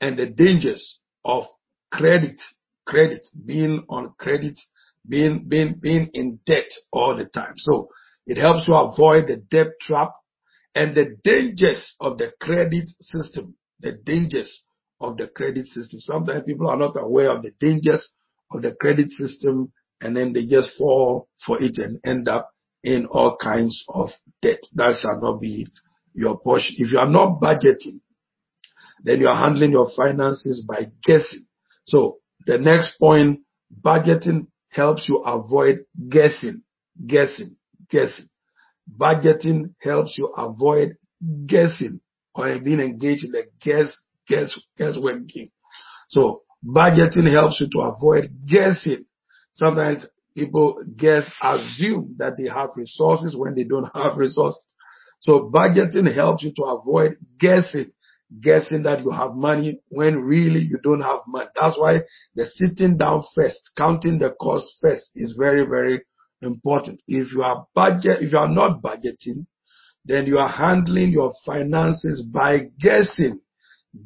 and 0.00 0.18
the 0.18 0.26
dangers 0.26 0.98
of 1.24 1.44
credit, 1.92 2.40
credit, 2.86 3.24
being 3.44 3.84
on 3.88 4.14
credit, 4.18 4.58
being, 5.08 5.46
being, 5.48 5.78
being 5.80 6.10
in 6.12 6.40
debt 6.44 6.66
all 6.92 7.16
the 7.16 7.26
time. 7.26 7.54
So 7.56 7.88
it 8.26 8.36
helps 8.36 8.66
you 8.66 8.74
avoid 8.74 9.28
the 9.28 9.36
debt 9.36 9.78
trap 9.80 10.10
and 10.74 10.96
the 10.96 11.16
dangers 11.22 11.94
of 12.00 12.18
the 12.18 12.32
credit 12.40 12.88
system, 13.00 13.54
the 13.78 13.92
dangers 13.92 14.62
of 15.00 15.18
the 15.18 15.28
credit 15.28 15.66
system. 15.66 16.00
Sometimes 16.00 16.42
people 16.44 16.68
are 16.68 16.76
not 16.76 16.96
aware 16.96 17.30
of 17.30 17.42
the 17.42 17.52
dangers 17.60 18.08
of 18.50 18.62
the 18.62 18.74
credit 18.74 19.08
system 19.10 19.72
and 20.00 20.16
then 20.16 20.32
they 20.32 20.46
just 20.46 20.70
fall 20.76 21.28
for 21.46 21.62
it 21.62 21.78
and 21.78 22.00
end 22.04 22.28
up 22.28 22.50
in 22.86 23.06
all 23.10 23.36
kinds 23.36 23.84
of 23.88 24.10
debt. 24.40 24.60
That 24.76 24.94
shall 25.00 25.20
not 25.20 25.40
be 25.40 25.66
your 26.14 26.38
portion. 26.38 26.76
If 26.78 26.92
you 26.92 26.98
are 26.98 27.08
not 27.08 27.40
budgeting, 27.40 28.00
then 29.02 29.20
you 29.20 29.26
are 29.26 29.36
handling 29.36 29.72
your 29.72 29.90
finances 29.96 30.64
by 30.66 30.86
guessing. 31.04 31.46
So 31.84 32.18
the 32.46 32.58
next 32.58 32.98
point, 32.98 33.40
budgeting 33.84 34.46
helps 34.70 35.08
you 35.08 35.18
avoid 35.18 35.80
guessing, 36.08 36.62
guessing, 37.04 37.56
guessing. 37.90 38.26
Budgeting 38.88 39.74
helps 39.82 40.16
you 40.16 40.30
avoid 40.36 40.96
guessing 41.46 41.98
or 42.36 42.60
being 42.60 42.78
engaged 42.80 43.24
in 43.24 43.32
the 43.32 43.42
guess, 43.64 43.92
guess, 44.28 44.54
guesswork 44.78 45.26
game. 45.26 45.50
So 46.08 46.42
budgeting 46.64 47.32
helps 47.32 47.60
you 47.60 47.68
to 47.72 47.80
avoid 47.80 48.30
guessing. 48.46 49.04
Sometimes 49.54 50.06
people 50.36 50.76
guess, 50.96 51.28
assume 51.42 52.14
that 52.18 52.34
they 52.38 52.48
have 52.48 52.70
resources 52.76 53.34
when 53.36 53.54
they 53.54 53.64
don't 53.64 53.90
have 53.94 54.16
resources. 54.16 54.64
So 55.20 55.50
budgeting 55.52 56.14
helps 56.14 56.44
you 56.44 56.52
to 56.56 56.62
avoid 56.62 57.16
guessing, 57.40 57.90
guessing 58.40 58.82
that 58.82 59.00
you 59.00 59.10
have 59.10 59.30
money 59.32 59.80
when 59.88 60.20
really 60.20 60.60
you 60.60 60.78
don't 60.82 61.00
have 61.00 61.20
money. 61.26 61.48
That's 61.58 61.78
why 61.78 62.02
the 62.34 62.44
sitting 62.44 62.98
down 62.98 63.24
first, 63.34 63.70
counting 63.76 64.18
the 64.18 64.34
cost 64.40 64.66
first 64.80 65.10
is 65.14 65.34
very, 65.38 65.66
very 65.66 66.04
important. 66.42 67.00
If 67.08 67.32
you 67.32 67.42
are 67.42 67.66
budget, 67.74 68.22
if 68.22 68.32
you 68.32 68.38
are 68.38 68.48
not 68.48 68.82
budgeting, 68.82 69.46
then 70.04 70.26
you 70.26 70.38
are 70.38 70.50
handling 70.50 71.10
your 71.10 71.32
finances 71.44 72.22
by 72.22 72.68
guessing, 72.78 73.40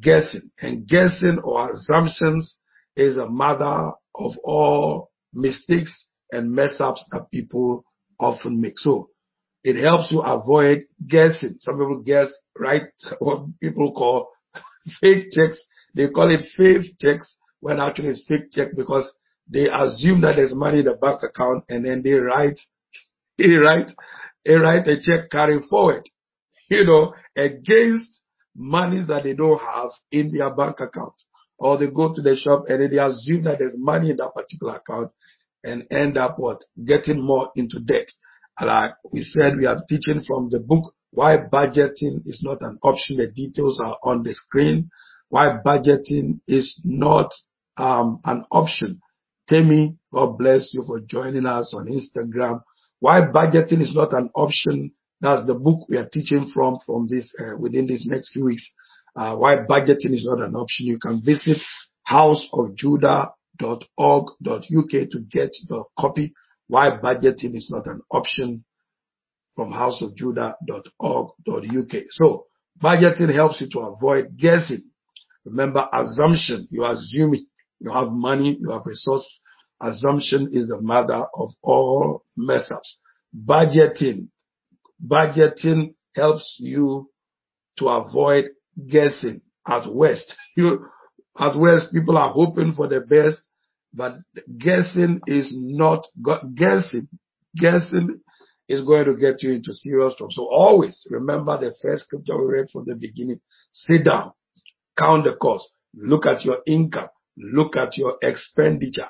guessing 0.01 0.49
and 0.61 0.87
guessing 0.87 1.39
or 1.43 1.69
assumptions 1.71 2.55
is 2.95 3.17
a 3.17 3.27
mother 3.27 3.91
of 4.15 4.31
all 4.43 5.11
mistakes 5.33 6.05
and 6.31 6.51
mess 6.51 6.77
ups 6.79 7.05
that 7.11 7.29
people 7.31 7.85
often 8.19 8.61
make. 8.61 8.77
So 8.77 9.09
it 9.63 9.81
helps 9.81 10.11
you 10.11 10.21
avoid 10.21 10.85
guessing. 11.07 11.55
Some 11.59 11.75
people 11.75 12.01
guess, 12.05 12.29
right? 12.57 12.83
What 13.19 13.59
people 13.59 13.91
call 13.93 14.29
fake 15.01 15.27
checks. 15.31 15.63
They 15.93 16.09
call 16.09 16.31
it 16.31 16.45
faith 16.55 16.85
checks 16.99 17.37
when 17.59 17.79
actually 17.79 18.09
it's 18.09 18.25
fake 18.27 18.51
check 18.51 18.69
because 18.75 19.11
they 19.47 19.67
assume 19.69 20.21
that 20.21 20.37
there's 20.37 20.55
money 20.55 20.79
in 20.79 20.85
the 20.85 20.97
bank 21.01 21.21
account 21.23 21.65
and 21.69 21.85
then 21.85 22.01
they 22.03 22.13
write, 22.13 22.59
they 23.37 23.49
write, 23.53 23.91
they 24.45 24.55
write 24.55 24.87
a 24.87 24.99
check 24.99 25.29
carrying 25.29 25.63
forward, 25.69 26.03
you 26.69 26.85
know, 26.85 27.13
against 27.35 28.21
money 28.55 29.03
that 29.07 29.23
they 29.23 29.35
don't 29.35 29.59
have 29.59 29.89
in 30.11 30.31
their 30.35 30.53
bank 30.55 30.79
account. 30.79 31.13
Or 31.59 31.77
they 31.77 31.87
go 31.87 32.13
to 32.13 32.21
the 32.21 32.35
shop 32.35 32.63
and 32.67 32.81
then 32.81 32.89
they 32.89 32.97
assume 32.97 33.43
that 33.43 33.59
there's 33.59 33.75
money 33.77 34.09
in 34.09 34.17
that 34.17 34.33
particular 34.33 34.77
account 34.77 35.11
and 35.63 35.85
end 35.91 36.17
up 36.17 36.35
what? 36.37 36.59
Getting 36.83 37.21
more 37.25 37.49
into 37.55 37.79
debt. 37.79 38.07
Like 38.59 38.93
we 39.11 39.21
said, 39.21 39.53
we 39.57 39.65
are 39.65 39.81
teaching 39.87 40.23
from 40.27 40.49
the 40.49 40.59
book, 40.59 40.93
Why 41.11 41.37
Budgeting 41.51 42.21
is 42.25 42.41
Not 42.43 42.57
an 42.61 42.77
Option. 42.83 43.17
The 43.17 43.31
details 43.31 43.79
are 43.83 43.97
on 44.03 44.23
the 44.23 44.33
screen. 44.33 44.89
Why 45.29 45.57
budgeting 45.65 46.41
is 46.45 46.79
not 46.83 47.31
um, 47.77 48.19
an 48.25 48.43
option. 48.51 48.99
Temi, 49.47 49.97
God 50.13 50.37
bless 50.37 50.73
you 50.73 50.83
for 50.85 50.99
joining 50.99 51.45
us 51.45 51.73
on 51.73 51.87
Instagram. 51.87 52.61
Why 52.99 53.21
budgeting 53.21 53.81
is 53.81 53.95
not 53.95 54.11
an 54.13 54.29
option. 54.35 54.91
That's 55.21 55.47
the 55.47 55.53
book 55.53 55.87
we 55.87 55.95
are 55.95 56.09
teaching 56.11 56.51
from, 56.53 56.79
from 56.85 57.07
this, 57.09 57.33
uh, 57.39 57.57
within 57.57 57.87
these 57.87 58.05
next 58.05 58.33
few 58.33 58.43
weeks. 58.43 58.69
Uh, 59.15 59.37
why 59.37 59.55
budgeting 59.69 60.13
is 60.13 60.25
not 60.25 60.41
an 60.41 60.53
option. 60.55 60.87
You 60.87 60.99
can 60.99 61.21
visit 61.23 61.57
houseofjudah.org.uk 63.59 65.09
to 65.11 65.19
get 65.31 65.49
the 65.67 65.83
copy. 65.97 66.33
Why 66.67 66.91
budgeting 66.91 67.55
is 67.55 67.69
not 67.69 67.87
an 67.87 68.01
option 68.11 68.63
from 69.55 69.71
houseofjudah.org.uk. 69.71 72.03
So 72.11 72.45
budgeting 72.81 73.33
helps 73.33 73.61
you 73.61 73.69
to 73.71 73.79
avoid 73.79 74.37
guessing. 74.37 74.83
Remember 75.45 75.87
assumption. 75.91 76.67
You 76.71 76.85
assume 76.85 77.33
you 77.79 77.91
have 77.91 78.09
money, 78.09 78.57
you 78.59 78.69
have 78.71 78.83
resources. 78.85 79.41
Assumption 79.81 80.49
is 80.51 80.67
the 80.67 80.79
mother 80.79 81.25
of 81.33 81.49
all 81.63 82.23
mess 82.37 82.69
ups. 82.71 82.99
Budgeting. 83.35 84.29
Budgeting 85.03 85.95
helps 86.15 86.57
you 86.59 87.09
to 87.79 87.87
avoid 87.87 88.45
guessing 88.89 89.41
at 89.67 89.91
West. 89.91 90.35
You, 90.57 90.85
at 91.41 91.57
West, 91.57 91.91
people 91.91 92.17
are 92.17 92.31
hoping 92.31 92.73
for 92.73 92.87
the 92.87 93.01
best, 93.01 93.39
but 93.93 94.13
guessing 94.59 95.19
is 95.25 95.51
not, 95.57 96.05
guessing, 96.55 97.07
guessing 97.55 98.21
is 98.69 98.85
going 98.85 99.05
to 99.05 99.15
get 99.17 99.41
you 99.41 99.53
into 99.53 99.73
serious 99.73 100.13
trouble. 100.15 100.31
So 100.31 100.47
always 100.49 101.05
remember 101.09 101.59
the 101.59 101.73
first 101.81 102.05
scripture 102.05 102.37
we 102.37 102.53
read 102.53 102.69
from 102.71 102.83
the 102.85 102.95
beginning. 102.95 103.41
Sit 103.71 104.05
down, 104.05 104.33
count 104.97 105.23
the 105.25 105.35
cost, 105.35 105.67
look 105.95 106.27
at 106.27 106.45
your 106.45 106.59
income, 106.67 107.09
look 107.35 107.75
at 107.75 107.97
your 107.97 108.17
expenditure, 108.21 109.09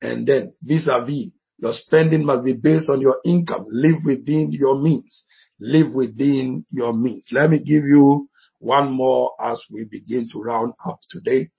and 0.00 0.26
then 0.26 0.54
vis-a-vis, 0.62 1.32
your 1.58 1.72
spending 1.72 2.24
must 2.24 2.44
be 2.44 2.52
based 2.52 2.88
on 2.88 3.00
your 3.00 3.18
income. 3.24 3.64
Live 3.68 4.04
within 4.04 4.52
your 4.52 4.78
means. 4.78 5.24
Live 5.58 5.92
within 5.94 6.64
your 6.70 6.92
means. 6.92 7.28
Let 7.32 7.50
me 7.50 7.58
give 7.58 7.84
you 7.84 8.28
one 8.58 8.92
more 8.92 9.32
as 9.42 9.60
we 9.70 9.84
begin 9.84 10.28
to 10.32 10.40
round 10.40 10.74
up 10.86 11.00
today. 11.10 11.50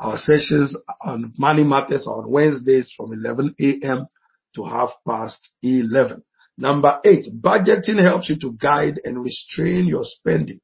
Our 0.00 0.16
sessions 0.16 0.76
on 1.02 1.32
money 1.38 1.64
matters 1.64 2.06
on 2.06 2.30
Wednesdays 2.30 2.92
from 2.96 3.12
11 3.12 3.54
a.m. 3.60 4.06
to 4.54 4.64
half 4.64 4.90
past 5.06 5.38
11. 5.62 6.22
Number 6.56 7.00
eight, 7.04 7.26
budgeting 7.40 8.00
helps 8.02 8.28
you 8.28 8.38
to 8.40 8.52
guide 8.52 9.00
and 9.04 9.22
restrain 9.22 9.86
your 9.86 10.04
spending. 10.04 10.60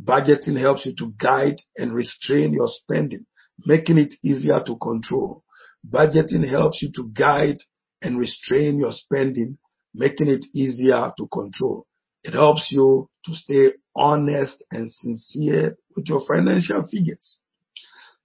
Budgeting 0.00 0.58
helps 0.58 0.86
you 0.86 0.94
to 0.98 1.12
guide 1.20 1.56
and 1.76 1.92
restrain 1.92 2.52
your 2.52 2.68
spending, 2.68 3.26
making 3.66 3.98
it 3.98 4.14
easier 4.24 4.62
to 4.64 4.76
control. 4.76 5.42
Budgeting 5.88 6.48
helps 6.48 6.80
you 6.82 6.92
to 6.94 7.10
guide 7.16 7.58
and 8.02 8.18
restrain 8.18 8.78
your 8.78 8.92
spending, 8.92 9.58
making 9.94 10.28
it 10.28 10.46
easier 10.54 11.12
to 11.18 11.26
control. 11.32 11.86
It 12.22 12.34
helps 12.34 12.70
you 12.70 13.08
to 13.24 13.34
stay 13.34 13.72
honest 13.96 14.64
and 14.70 14.92
sincere 14.92 15.76
with 15.96 16.06
your 16.06 16.24
financial 16.26 16.86
figures. 16.86 17.40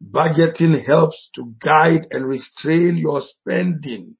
Budgeting 0.01 0.85
helps 0.85 1.29
to 1.35 1.53
guide 1.61 2.07
and 2.11 2.27
restrain 2.27 2.97
your 2.97 3.21
spending, 3.21 4.15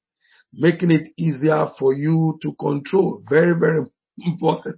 making 0.54 0.92
it 0.92 1.08
easier 1.18 1.68
for 1.80 1.94
you 1.94 2.38
to 2.42 2.54
control. 2.60 3.24
Very, 3.30 3.58
very 3.58 3.82
important. 4.26 4.76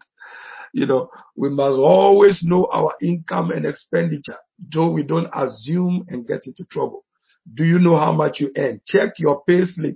You 0.73 0.85
know, 0.85 1.09
we 1.35 1.49
must 1.49 1.77
always 1.77 2.41
know 2.43 2.67
our 2.71 2.93
income 3.01 3.51
and 3.51 3.65
expenditure, 3.65 4.37
though 4.73 4.91
we 4.91 5.03
don't 5.03 5.29
assume 5.33 6.05
and 6.09 6.27
get 6.27 6.41
into 6.45 6.65
trouble. 6.65 7.05
Do 7.53 7.63
you 7.63 7.79
know 7.79 7.95
how 7.95 8.11
much 8.11 8.39
you 8.39 8.51
earn? 8.57 8.81
Check 8.85 9.13
your 9.17 9.43
pay 9.47 9.65
slip, 9.65 9.95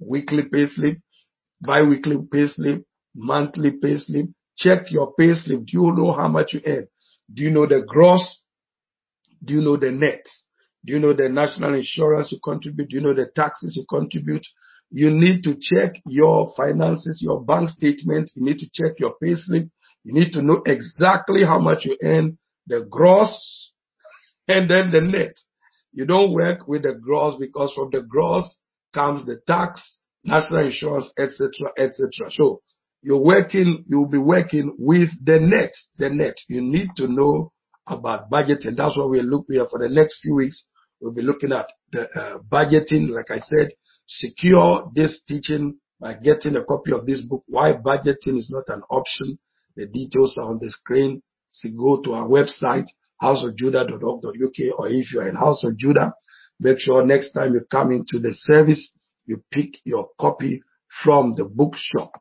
weekly 0.00 0.44
pay 0.52 0.66
slip, 0.66 0.98
bi-weekly 1.60 2.18
pay 2.30 2.46
slip, 2.46 2.84
monthly 3.14 3.72
pay 3.72 3.96
slip. 3.96 4.26
Check 4.56 4.90
your 4.90 5.14
pay 5.14 5.34
slip. 5.34 5.60
Do 5.66 5.72
you 5.72 5.92
know 5.92 6.12
how 6.12 6.28
much 6.28 6.52
you 6.52 6.60
earn? 6.66 6.88
Do 7.32 7.42
you 7.42 7.50
know 7.50 7.66
the 7.66 7.82
gross? 7.86 8.42
Do 9.44 9.54
you 9.54 9.60
know 9.60 9.76
the 9.76 9.90
net? 9.92 10.24
Do 10.84 10.92
you 10.92 10.98
know 10.98 11.12
the 11.12 11.28
national 11.28 11.74
insurance 11.74 12.32
you 12.32 12.38
contribute? 12.42 12.88
Do 12.88 12.96
you 12.96 13.02
know 13.02 13.14
the 13.14 13.30
taxes 13.34 13.74
you 13.76 13.84
contribute? 13.88 14.46
You 14.90 15.10
need 15.10 15.42
to 15.44 15.56
check 15.60 16.00
your 16.06 16.52
finances, 16.56 17.20
your 17.22 17.42
bank 17.44 17.70
statement. 17.70 18.30
You 18.34 18.44
need 18.44 18.58
to 18.58 18.68
check 18.72 18.98
your 18.98 19.14
pay 19.22 19.34
slip. 19.34 19.68
You 20.04 20.14
need 20.14 20.32
to 20.32 20.42
know 20.42 20.62
exactly 20.64 21.44
how 21.44 21.58
much 21.58 21.84
you 21.84 21.96
earn, 22.02 22.38
the 22.66 22.86
gross, 22.88 23.72
and 24.46 24.70
then 24.70 24.90
the 24.90 25.00
net. 25.00 25.34
You 25.92 26.06
don't 26.06 26.32
work 26.32 26.66
with 26.66 26.82
the 26.82 26.94
gross 26.94 27.36
because 27.38 27.72
from 27.74 27.90
the 27.90 28.02
gross 28.02 28.56
comes 28.94 29.26
the 29.26 29.40
tax, 29.46 29.98
national 30.24 30.66
insurance, 30.66 31.12
etc., 31.18 31.50
etc. 31.76 32.30
So 32.30 32.62
you're 33.02 33.22
working, 33.22 33.84
you'll 33.88 34.08
be 34.08 34.18
working 34.18 34.74
with 34.78 35.10
the 35.22 35.38
net. 35.38 35.72
The 35.98 36.08
net. 36.08 36.36
You 36.48 36.60
need 36.62 36.88
to 36.96 37.08
know 37.08 37.52
about 37.90 38.30
budgeting. 38.30 38.76
That's 38.76 38.96
what 38.96 39.10
we're 39.10 39.22
looking 39.22 39.56
at 39.56 39.70
for 39.70 39.78
the 39.78 39.88
next 39.88 40.20
few 40.20 40.34
weeks. 40.34 40.68
We'll 41.00 41.12
be 41.12 41.22
looking 41.22 41.52
at 41.52 41.66
the 41.92 42.08
uh, 42.10 42.38
budgeting. 42.50 43.10
Like 43.10 43.30
I 43.30 43.38
said, 43.38 43.70
secure 44.06 44.90
this 44.94 45.22
teaching 45.28 45.78
by 46.00 46.14
getting 46.14 46.56
a 46.56 46.64
copy 46.64 46.92
of 46.92 47.06
this 47.06 47.20
book. 47.20 47.44
Why 47.46 47.72
budgeting 47.72 48.38
is 48.38 48.50
not 48.50 48.64
an 48.68 48.82
option. 48.90 49.38
The 49.76 49.86
details 49.86 50.36
are 50.38 50.46
on 50.46 50.58
the 50.60 50.70
screen. 50.70 51.22
So 51.50 51.68
go 51.76 52.02
to 52.02 52.12
our 52.14 52.28
website, 52.28 52.86
houseofjudah.org.uk, 53.22 54.78
or 54.78 54.88
if 54.88 55.12
you 55.12 55.20
are 55.20 55.28
in 55.28 55.36
House 55.36 55.64
of 55.64 55.76
Judah, 55.78 56.12
make 56.60 56.78
sure 56.78 57.04
next 57.04 57.32
time 57.32 57.54
you 57.54 57.62
come 57.70 57.92
into 57.92 58.18
the 58.18 58.32
service, 58.34 58.92
you 59.26 59.42
pick 59.50 59.70
your 59.84 60.08
copy 60.20 60.62
from 61.04 61.34
the 61.36 61.44
bookshop. 61.44 62.12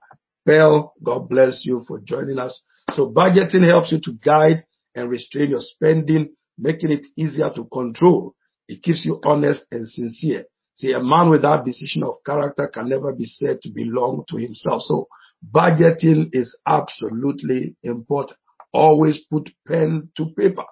Bell, 0.46 0.94
God 1.04 1.28
bless 1.30 1.66
you 1.66 1.82
for 1.88 2.00
joining 2.00 2.40
us. 2.40 2.62
So 2.94 3.12
budgeting 3.12 3.68
helps 3.68 3.92
you 3.92 4.00
to 4.04 4.14
guide 4.24 4.64
and 4.98 5.10
restrain 5.10 5.52
your 5.52 5.62
spending, 5.62 6.36
making 6.58 6.92
it 6.92 7.06
easier 7.16 7.50
to 7.56 7.66
control. 7.72 8.34
It 8.68 8.84
keeps 8.84 9.06
you 9.06 9.22
honest 9.24 9.62
and 9.72 9.88
sincere. 9.88 10.46
See, 10.74 10.92
a 10.92 11.02
man 11.02 11.30
without 11.30 11.66
decision 11.66 12.04
of 12.04 12.16
character 12.26 12.68
can 12.68 12.90
never 12.90 13.14
be 13.14 13.26
said 13.26 13.58
to 13.62 13.70
belong 13.70 14.26
to 14.30 14.38
himself. 14.38 14.82
So 14.84 15.08
budgeting 15.54 16.30
is 16.34 16.60
absolutely 16.68 17.76
important. 17.84 18.38
Always 18.74 19.26
put 19.32 19.50
pen 19.66 20.10
to 20.18 20.26
paper. 20.38 20.66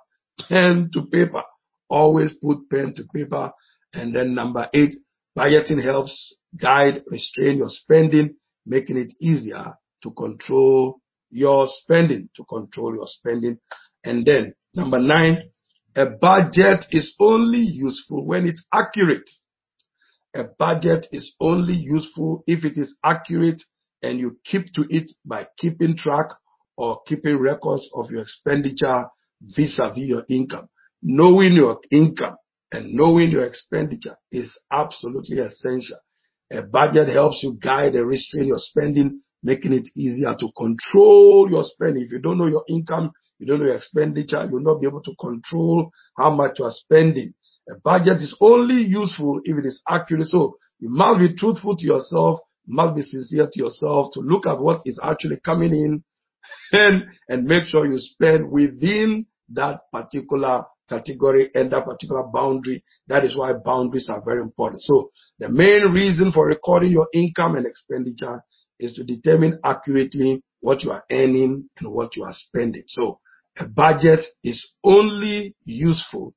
Pen 0.50 0.90
to 0.94 1.04
paper. 1.04 1.44
Always 1.90 2.32
put 2.42 2.70
pen 2.70 2.94
to 2.96 3.04
paper. 3.14 3.52
And 3.94 4.14
then 4.14 4.36
number 4.36 4.70
eight, 4.74 4.96
budgeting 5.38 5.84
helps 5.84 6.36
guide, 6.60 7.04
restrain 7.08 7.58
your 7.58 7.70
spending, 7.70 8.36
making 8.66 8.98
it 8.98 9.14
easier 9.22 9.76
to 10.04 10.12
control 10.12 11.00
your 11.30 11.68
spending, 11.68 12.30
to 12.36 12.44
control 12.46 12.94
your 12.96 13.08
spending. 13.08 13.58
And 14.06 14.26
then 14.26 14.54
number 14.76 15.00
nine, 15.00 15.50
a 15.96 16.06
budget 16.06 16.86
is 16.92 17.16
only 17.20 17.60
useful 17.60 18.26
when 18.26 18.48
it's 18.48 18.64
accurate. 18.72 19.30
A 20.36 20.44
budget 20.60 21.08
is 21.12 21.34
only 21.40 21.74
useful 21.74 22.44
if 22.46 22.66
it 22.66 22.78
is 22.78 22.96
accurate 23.04 23.62
and 24.04 24.20
you 24.20 24.38
keep 24.46 24.72
to 24.74 24.86
it 24.90 25.10
by 25.26 25.48
keeping 25.58 25.98
track 25.98 26.28
or 26.78 27.00
keeping 27.08 27.38
records 27.38 27.90
of 27.94 28.12
your 28.12 28.22
expenditure 28.22 29.06
vis-a-vis 29.42 29.98
your 29.98 30.24
income. 30.30 30.68
Knowing 31.02 31.54
your 31.54 31.80
income 31.90 32.36
and 32.72 32.94
knowing 32.94 33.30
your 33.30 33.46
expenditure 33.46 34.18
is 34.32 34.60
absolutely 34.72 35.40
essential. 35.40 35.98
A 36.52 36.64
budget 36.64 37.08
helps 37.08 37.42
you 37.42 37.58
guide 37.62 37.96
and 37.96 38.08
restrain 38.08 38.48
your 38.48 38.60
spending, 38.60 39.22
making 39.42 39.74
it 39.74 39.88
easier 39.96 40.34
to 40.40 40.50
control 40.58 41.48
your 41.50 41.64
spending. 41.64 42.04
If 42.04 42.12
you 42.12 42.20
don't 42.20 42.38
know 42.38 42.48
your 42.48 42.66
income, 42.70 43.12
you 43.40 43.46
don't 43.46 43.60
know 43.60 43.66
your 43.66 43.76
expenditure, 43.76 44.48
you'll 44.50 44.62
not 44.62 44.80
be 44.80 44.88
able 44.88 45.02
to 45.02 45.16
control 45.20 45.90
how 46.18 46.30
much 46.30 46.60
you 46.60 46.66
are 46.66 46.74
spending. 46.74 47.34
A 47.70 47.76
budget 47.84 48.22
is 48.22 48.36
only 48.40 48.84
useful 48.84 49.42
if 49.44 49.58
it 49.58 49.66
is 49.66 49.82
accurate. 49.88 50.28
So 50.28 50.58
you 50.80 50.90
must 50.90 51.20
be 51.20 51.36
truthful 51.36 51.76
to 51.76 51.86
yourself, 51.86 52.40
you 52.66 52.76
must 52.76 52.96
be 52.96 53.02
sincere 53.02 53.50
to 53.52 53.60
yourself 53.64 54.14
to 54.14 54.20
look 54.20 54.46
at 54.46 54.60
what 54.60 54.82
is 54.86 55.00
actually 55.04 55.40
coming 55.44 55.72
in 55.72 56.04
and, 56.72 57.06
and 57.28 57.46
make 57.46 57.68
sure 57.68 57.86
you 57.86 57.98
spend 57.98 58.50
within 58.52 59.26
that 59.54 59.82
particular 59.92 60.64
category 60.90 61.50
and 61.54 61.72
that 61.72 61.86
particular 61.86 62.24
boundary. 62.34 62.84
That 63.08 63.26
is 63.26 63.36
why 63.36 63.54
boundaries 63.64 64.10
are 64.10 64.22
very 64.24 64.42
important. 64.42 64.82
So 64.84 65.12
the 65.40 65.50
main 65.50 65.92
reason 65.92 66.32
for 66.32 66.46
recording 66.46 66.92
your 66.92 67.08
income 67.14 67.56
and 67.56 67.66
expenditure 67.66 68.44
is 68.80 68.94
to 68.94 69.04
determine 69.04 69.60
accurately 69.64 70.44
what 70.66 70.84
you 70.84 70.90
are 70.90 71.04
earning 71.12 71.70
and 71.78 71.94
what 71.94 72.16
you 72.16 72.24
are 72.24 72.34
spending. 72.34 72.82
So 72.88 73.20
a 73.56 73.68
budget 73.68 74.26
is 74.44 74.68
only 74.84 75.56
useful 75.64 76.34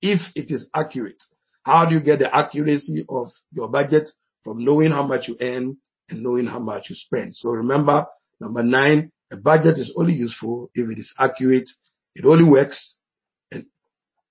if 0.00 0.20
it 0.36 0.52
is 0.52 0.70
accurate. 0.72 1.20
How 1.64 1.86
do 1.86 1.96
you 1.96 2.00
get 2.00 2.20
the 2.20 2.32
accuracy 2.32 3.04
of 3.08 3.26
your 3.50 3.68
budget? 3.68 4.08
From 4.44 4.64
knowing 4.64 4.92
how 4.92 5.04
much 5.04 5.26
you 5.26 5.36
earn 5.40 5.76
and 6.08 6.22
knowing 6.22 6.46
how 6.46 6.60
much 6.60 6.90
you 6.90 6.94
spend. 6.94 7.34
So 7.34 7.50
remember, 7.50 8.06
number 8.40 8.62
nine, 8.62 9.10
a 9.32 9.36
budget 9.36 9.78
is 9.78 9.92
only 9.96 10.12
useful 10.12 10.70
if 10.76 10.88
it 10.88 11.00
is 11.00 11.12
accurate. 11.18 11.68
It 12.14 12.24
only 12.24 12.44
works. 12.44 12.96
And 13.50 13.66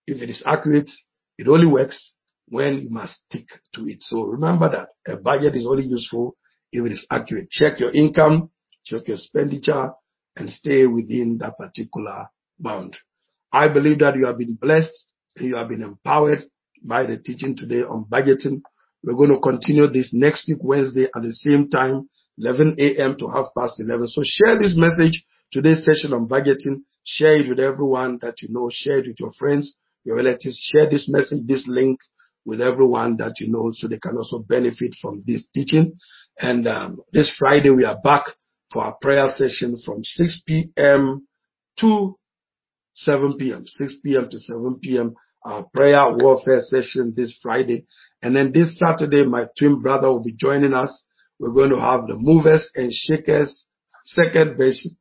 if 0.07 0.21
it 0.21 0.29
is 0.29 0.41
accurate, 0.45 0.89
it 1.37 1.49
only 1.49 1.67
works 1.67 2.15
when 2.47 2.83
you 2.83 2.89
must 2.89 3.15
stick 3.25 3.47
to 3.75 3.81
it. 3.89 3.97
So 4.01 4.23
remember 4.23 4.69
that 4.69 5.11
a 5.11 5.17
budget 5.21 5.55
is 5.55 5.65
only 5.67 5.83
useful 5.83 6.37
if 6.71 6.85
it 6.85 6.91
is 6.93 7.05
accurate. 7.11 7.49
Check 7.49 7.81
your 7.81 7.91
income, 7.91 8.49
check 8.85 9.07
your 9.07 9.17
expenditure, 9.17 9.91
and 10.35 10.49
stay 10.49 10.85
within 10.85 11.37
that 11.39 11.57
particular 11.57 12.27
bound. 12.59 12.95
I 13.51 13.67
believe 13.67 13.99
that 13.99 14.15
you 14.15 14.25
have 14.25 14.37
been 14.37 14.57
blessed 14.59 15.11
and 15.37 15.47
you 15.47 15.55
have 15.55 15.67
been 15.67 15.83
empowered 15.83 16.43
by 16.87 17.03
the 17.05 17.17
teaching 17.17 17.55
today 17.57 17.81
on 17.81 18.05
budgeting. 18.09 18.61
We're 19.03 19.15
going 19.15 19.33
to 19.33 19.39
continue 19.39 19.87
this 19.87 20.11
next 20.13 20.47
week, 20.47 20.59
Wednesday 20.61 21.05
at 21.15 21.21
the 21.21 21.33
same 21.33 21.69
time, 21.69 22.09
11 22.37 22.75
a.m. 22.79 23.17
to 23.19 23.27
half 23.27 23.47
past 23.57 23.79
11. 23.79 24.07
So 24.07 24.21
share 24.23 24.57
this 24.57 24.75
message, 24.77 25.23
today's 25.51 25.83
session 25.83 26.13
on 26.13 26.29
budgeting. 26.29 26.83
Share 27.03 27.37
it 27.37 27.49
with 27.49 27.59
everyone 27.59 28.19
that 28.21 28.41
you 28.41 28.47
know. 28.51 28.69
Share 28.71 28.99
it 28.99 29.07
with 29.07 29.19
your 29.19 29.31
friends, 29.37 29.75
your 30.03 30.17
relatives. 30.17 30.57
Share 30.71 30.89
this 30.89 31.09
message, 31.09 31.45
this 31.45 31.65
link 31.67 31.99
with 32.45 32.61
everyone 32.61 33.17
that 33.17 33.33
you 33.39 33.47
know 33.49 33.71
so 33.73 33.87
they 33.87 33.99
can 33.99 34.15
also 34.15 34.39
benefit 34.39 34.95
from 35.01 35.23
this 35.25 35.47
teaching. 35.53 35.97
And 36.39 36.67
um, 36.67 36.99
this 37.11 37.33
Friday 37.37 37.69
we 37.69 37.85
are 37.85 37.99
back 38.03 38.25
for 38.71 38.83
our 38.83 38.97
prayer 39.01 39.27
session 39.33 39.77
from 39.85 40.03
6 40.03 40.43
p.m. 40.47 41.27
to 41.79 42.15
7 42.93 43.37
p.m. 43.37 43.63
6 43.65 43.93
p.m. 44.03 44.29
to 44.29 44.37
7 44.37 44.79
p.m. 44.81 45.13
Our 45.43 45.65
prayer 45.73 46.01
warfare 46.17 46.61
session 46.61 47.13
this 47.15 47.37
Friday. 47.41 47.85
And 48.21 48.35
then 48.35 48.51
this 48.53 48.77
Saturday, 48.77 49.25
my 49.25 49.45
twin 49.57 49.81
brother 49.81 50.09
will 50.09 50.23
be 50.23 50.33
joining 50.33 50.73
us. 50.73 51.05
We're 51.39 51.53
going 51.53 51.71
to 51.71 51.79
have 51.79 52.01
the 52.01 52.15
movers 52.15 52.69
and 52.75 52.91
shakers 52.93 53.65
second 54.03 54.57
version, 54.57 54.97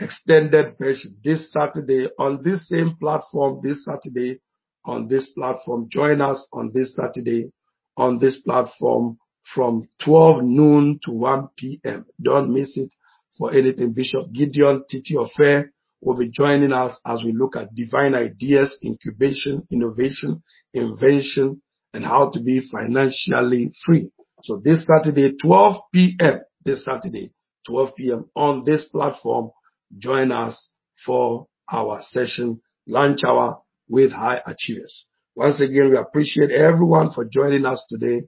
extended 0.00 0.74
version 0.80 1.16
this 1.22 1.52
Saturday 1.52 2.08
on 2.18 2.42
this 2.42 2.68
same 2.68 2.96
platform 3.00 3.60
this 3.62 3.84
Saturday 3.84 4.40
on 4.84 5.08
this 5.08 5.30
platform. 5.36 5.88
Join 5.90 6.20
us 6.20 6.46
on 6.52 6.70
this 6.74 6.96
Saturday 6.96 7.50
on 7.96 8.18
this 8.18 8.40
platform 8.40 9.18
from 9.54 9.88
12 10.04 10.42
noon 10.42 10.98
to 11.04 11.12
1 11.12 11.48
p.m. 11.56 12.06
Don't 12.22 12.52
miss 12.52 12.76
it 12.76 12.92
for 13.38 13.52
anything. 13.52 13.92
Bishop 13.94 14.32
Gideon 14.32 14.84
Titi 14.88 15.14
Ofei 15.14 15.64
will 16.00 16.16
be 16.16 16.30
joining 16.30 16.72
us 16.72 16.98
as 17.06 17.22
we 17.24 17.32
look 17.32 17.56
at 17.56 17.74
divine 17.74 18.14
ideas, 18.14 18.78
incubation, 18.84 19.66
innovation, 19.70 20.42
invention, 20.74 21.62
and 21.92 22.04
how 22.04 22.30
to 22.30 22.40
be 22.40 22.60
financially 22.70 23.72
free. 23.84 24.10
So 24.42 24.60
this 24.62 24.86
Saturday, 24.86 25.36
12 25.42 25.76
p.m., 25.94 26.40
this 26.64 26.84
Saturday, 26.84 27.32
12 27.66 27.90
p.m. 27.96 28.30
on 28.34 28.62
this 28.66 28.84
platform, 28.86 29.50
join 29.98 30.32
us 30.32 30.68
for 31.04 31.46
our 31.72 32.00
session, 32.00 32.60
lunch 32.86 33.20
hour 33.26 33.58
with 33.88 34.12
high 34.12 34.40
achievers. 34.46 35.06
Once 35.34 35.60
again, 35.60 35.90
we 35.90 35.96
appreciate 35.96 36.50
everyone 36.50 37.12
for 37.14 37.24
joining 37.24 37.64
us 37.66 37.84
today 37.88 38.22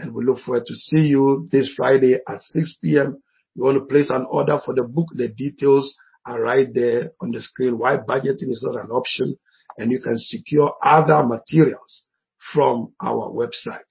and 0.00 0.14
we 0.14 0.24
look 0.24 0.38
forward 0.40 0.64
to 0.66 0.74
see 0.74 1.06
you 1.06 1.46
this 1.52 1.72
Friday 1.76 2.14
at 2.14 2.40
6 2.40 2.76
p.m. 2.82 3.22
You 3.54 3.64
want 3.64 3.78
to 3.78 3.84
place 3.84 4.08
an 4.10 4.26
order 4.30 4.58
for 4.64 4.74
the 4.74 4.84
book. 4.84 5.08
The 5.14 5.28
details 5.28 5.94
are 6.26 6.40
right 6.40 6.68
there 6.72 7.10
on 7.20 7.30
the 7.30 7.42
screen. 7.42 7.78
Why 7.78 7.96
budgeting 7.96 8.50
is 8.50 8.62
not 8.62 8.82
an 8.82 8.90
option 8.90 9.36
and 9.78 9.90
you 9.90 10.00
can 10.00 10.16
secure 10.18 10.74
other 10.82 11.22
materials 11.24 12.06
from 12.52 12.94
our 13.02 13.30
website. 13.30 13.88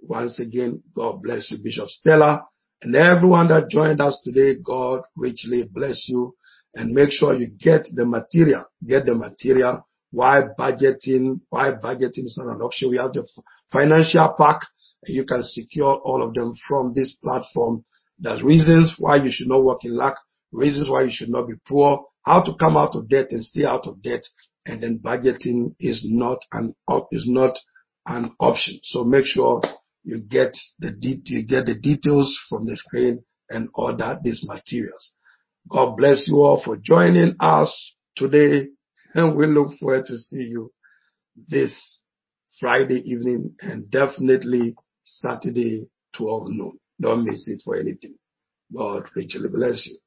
Once 0.00 0.38
again, 0.38 0.82
God 0.94 1.22
bless 1.22 1.50
you, 1.50 1.58
Bishop 1.58 1.88
Stella 1.88 2.42
and 2.84 2.94
everyone 2.94 3.48
that 3.48 3.70
joined 3.70 4.00
us 4.00 4.20
today. 4.22 4.56
God 4.62 5.02
richly 5.16 5.64
bless 5.70 6.04
you 6.08 6.34
and 6.74 6.92
make 6.92 7.10
sure 7.10 7.34
you 7.34 7.48
get 7.58 7.86
the 7.92 8.04
material, 8.04 8.64
get 8.86 9.06
the 9.06 9.14
material. 9.14 9.86
Why 10.10 10.42
budgeting, 10.58 11.40
why 11.48 11.70
budgeting 11.82 12.24
is 12.24 12.36
not 12.38 12.54
an 12.54 12.60
option. 12.60 12.90
We 12.90 12.98
have 12.98 13.12
the 13.12 13.26
financial 13.72 14.34
pack 14.38 14.60
you 15.06 15.24
can 15.24 15.42
secure 15.42 15.94
all 16.04 16.22
of 16.22 16.34
them 16.34 16.54
from 16.66 16.92
this 16.94 17.16
platform. 17.22 17.84
There's 18.18 18.42
reasons 18.42 18.94
why 18.98 19.16
you 19.16 19.30
should 19.30 19.48
not 19.48 19.64
work 19.64 19.84
in 19.84 19.96
lack, 19.96 20.14
reasons 20.52 20.88
why 20.88 21.02
you 21.04 21.10
should 21.12 21.30
not 21.30 21.48
be 21.48 21.54
poor, 21.66 22.04
how 22.24 22.42
to 22.42 22.52
come 22.58 22.76
out 22.76 22.94
of 22.94 23.08
debt 23.08 23.26
and 23.30 23.42
stay 23.42 23.64
out 23.64 23.86
of 23.86 24.02
debt. 24.02 24.22
And 24.66 24.82
then 24.82 25.00
budgeting 25.04 25.74
is 25.80 26.02
not 26.04 26.38
an 26.52 26.74
op, 26.88 27.08
is 27.12 27.26
not 27.28 27.58
an 28.06 28.34
option. 28.40 28.78
So 28.82 29.04
make 29.04 29.26
sure 29.26 29.60
you 30.04 30.20
get 30.20 30.56
the 30.78 30.90
de- 30.90 31.22
you 31.26 31.46
get 31.46 31.66
the 31.66 31.78
details 31.78 32.36
from 32.48 32.64
the 32.66 32.76
screen 32.76 33.24
and 33.50 33.68
order 33.74 34.18
these 34.22 34.44
materials. 34.46 35.14
God 35.70 35.96
bless 35.96 36.28
you 36.28 36.36
all 36.36 36.62
for 36.62 36.76
joining 36.76 37.34
us 37.40 37.94
today 38.16 38.68
and 39.14 39.36
we 39.36 39.46
look 39.46 39.68
forward 39.78 40.04
to 40.06 40.16
see 40.16 40.44
you 40.44 40.70
this 41.48 42.02
Friday 42.60 43.02
evening 43.04 43.54
and 43.60 43.90
definitely 43.90 44.76
Saturday 45.04 45.88
12 46.16 46.48
noon. 46.48 46.78
Don't 47.00 47.24
miss 47.24 47.46
it 47.48 47.62
for 47.64 47.76
anything. 47.76 48.16
God 48.74 49.04
richly 49.14 49.48
bless 49.48 49.86
you. 49.86 49.98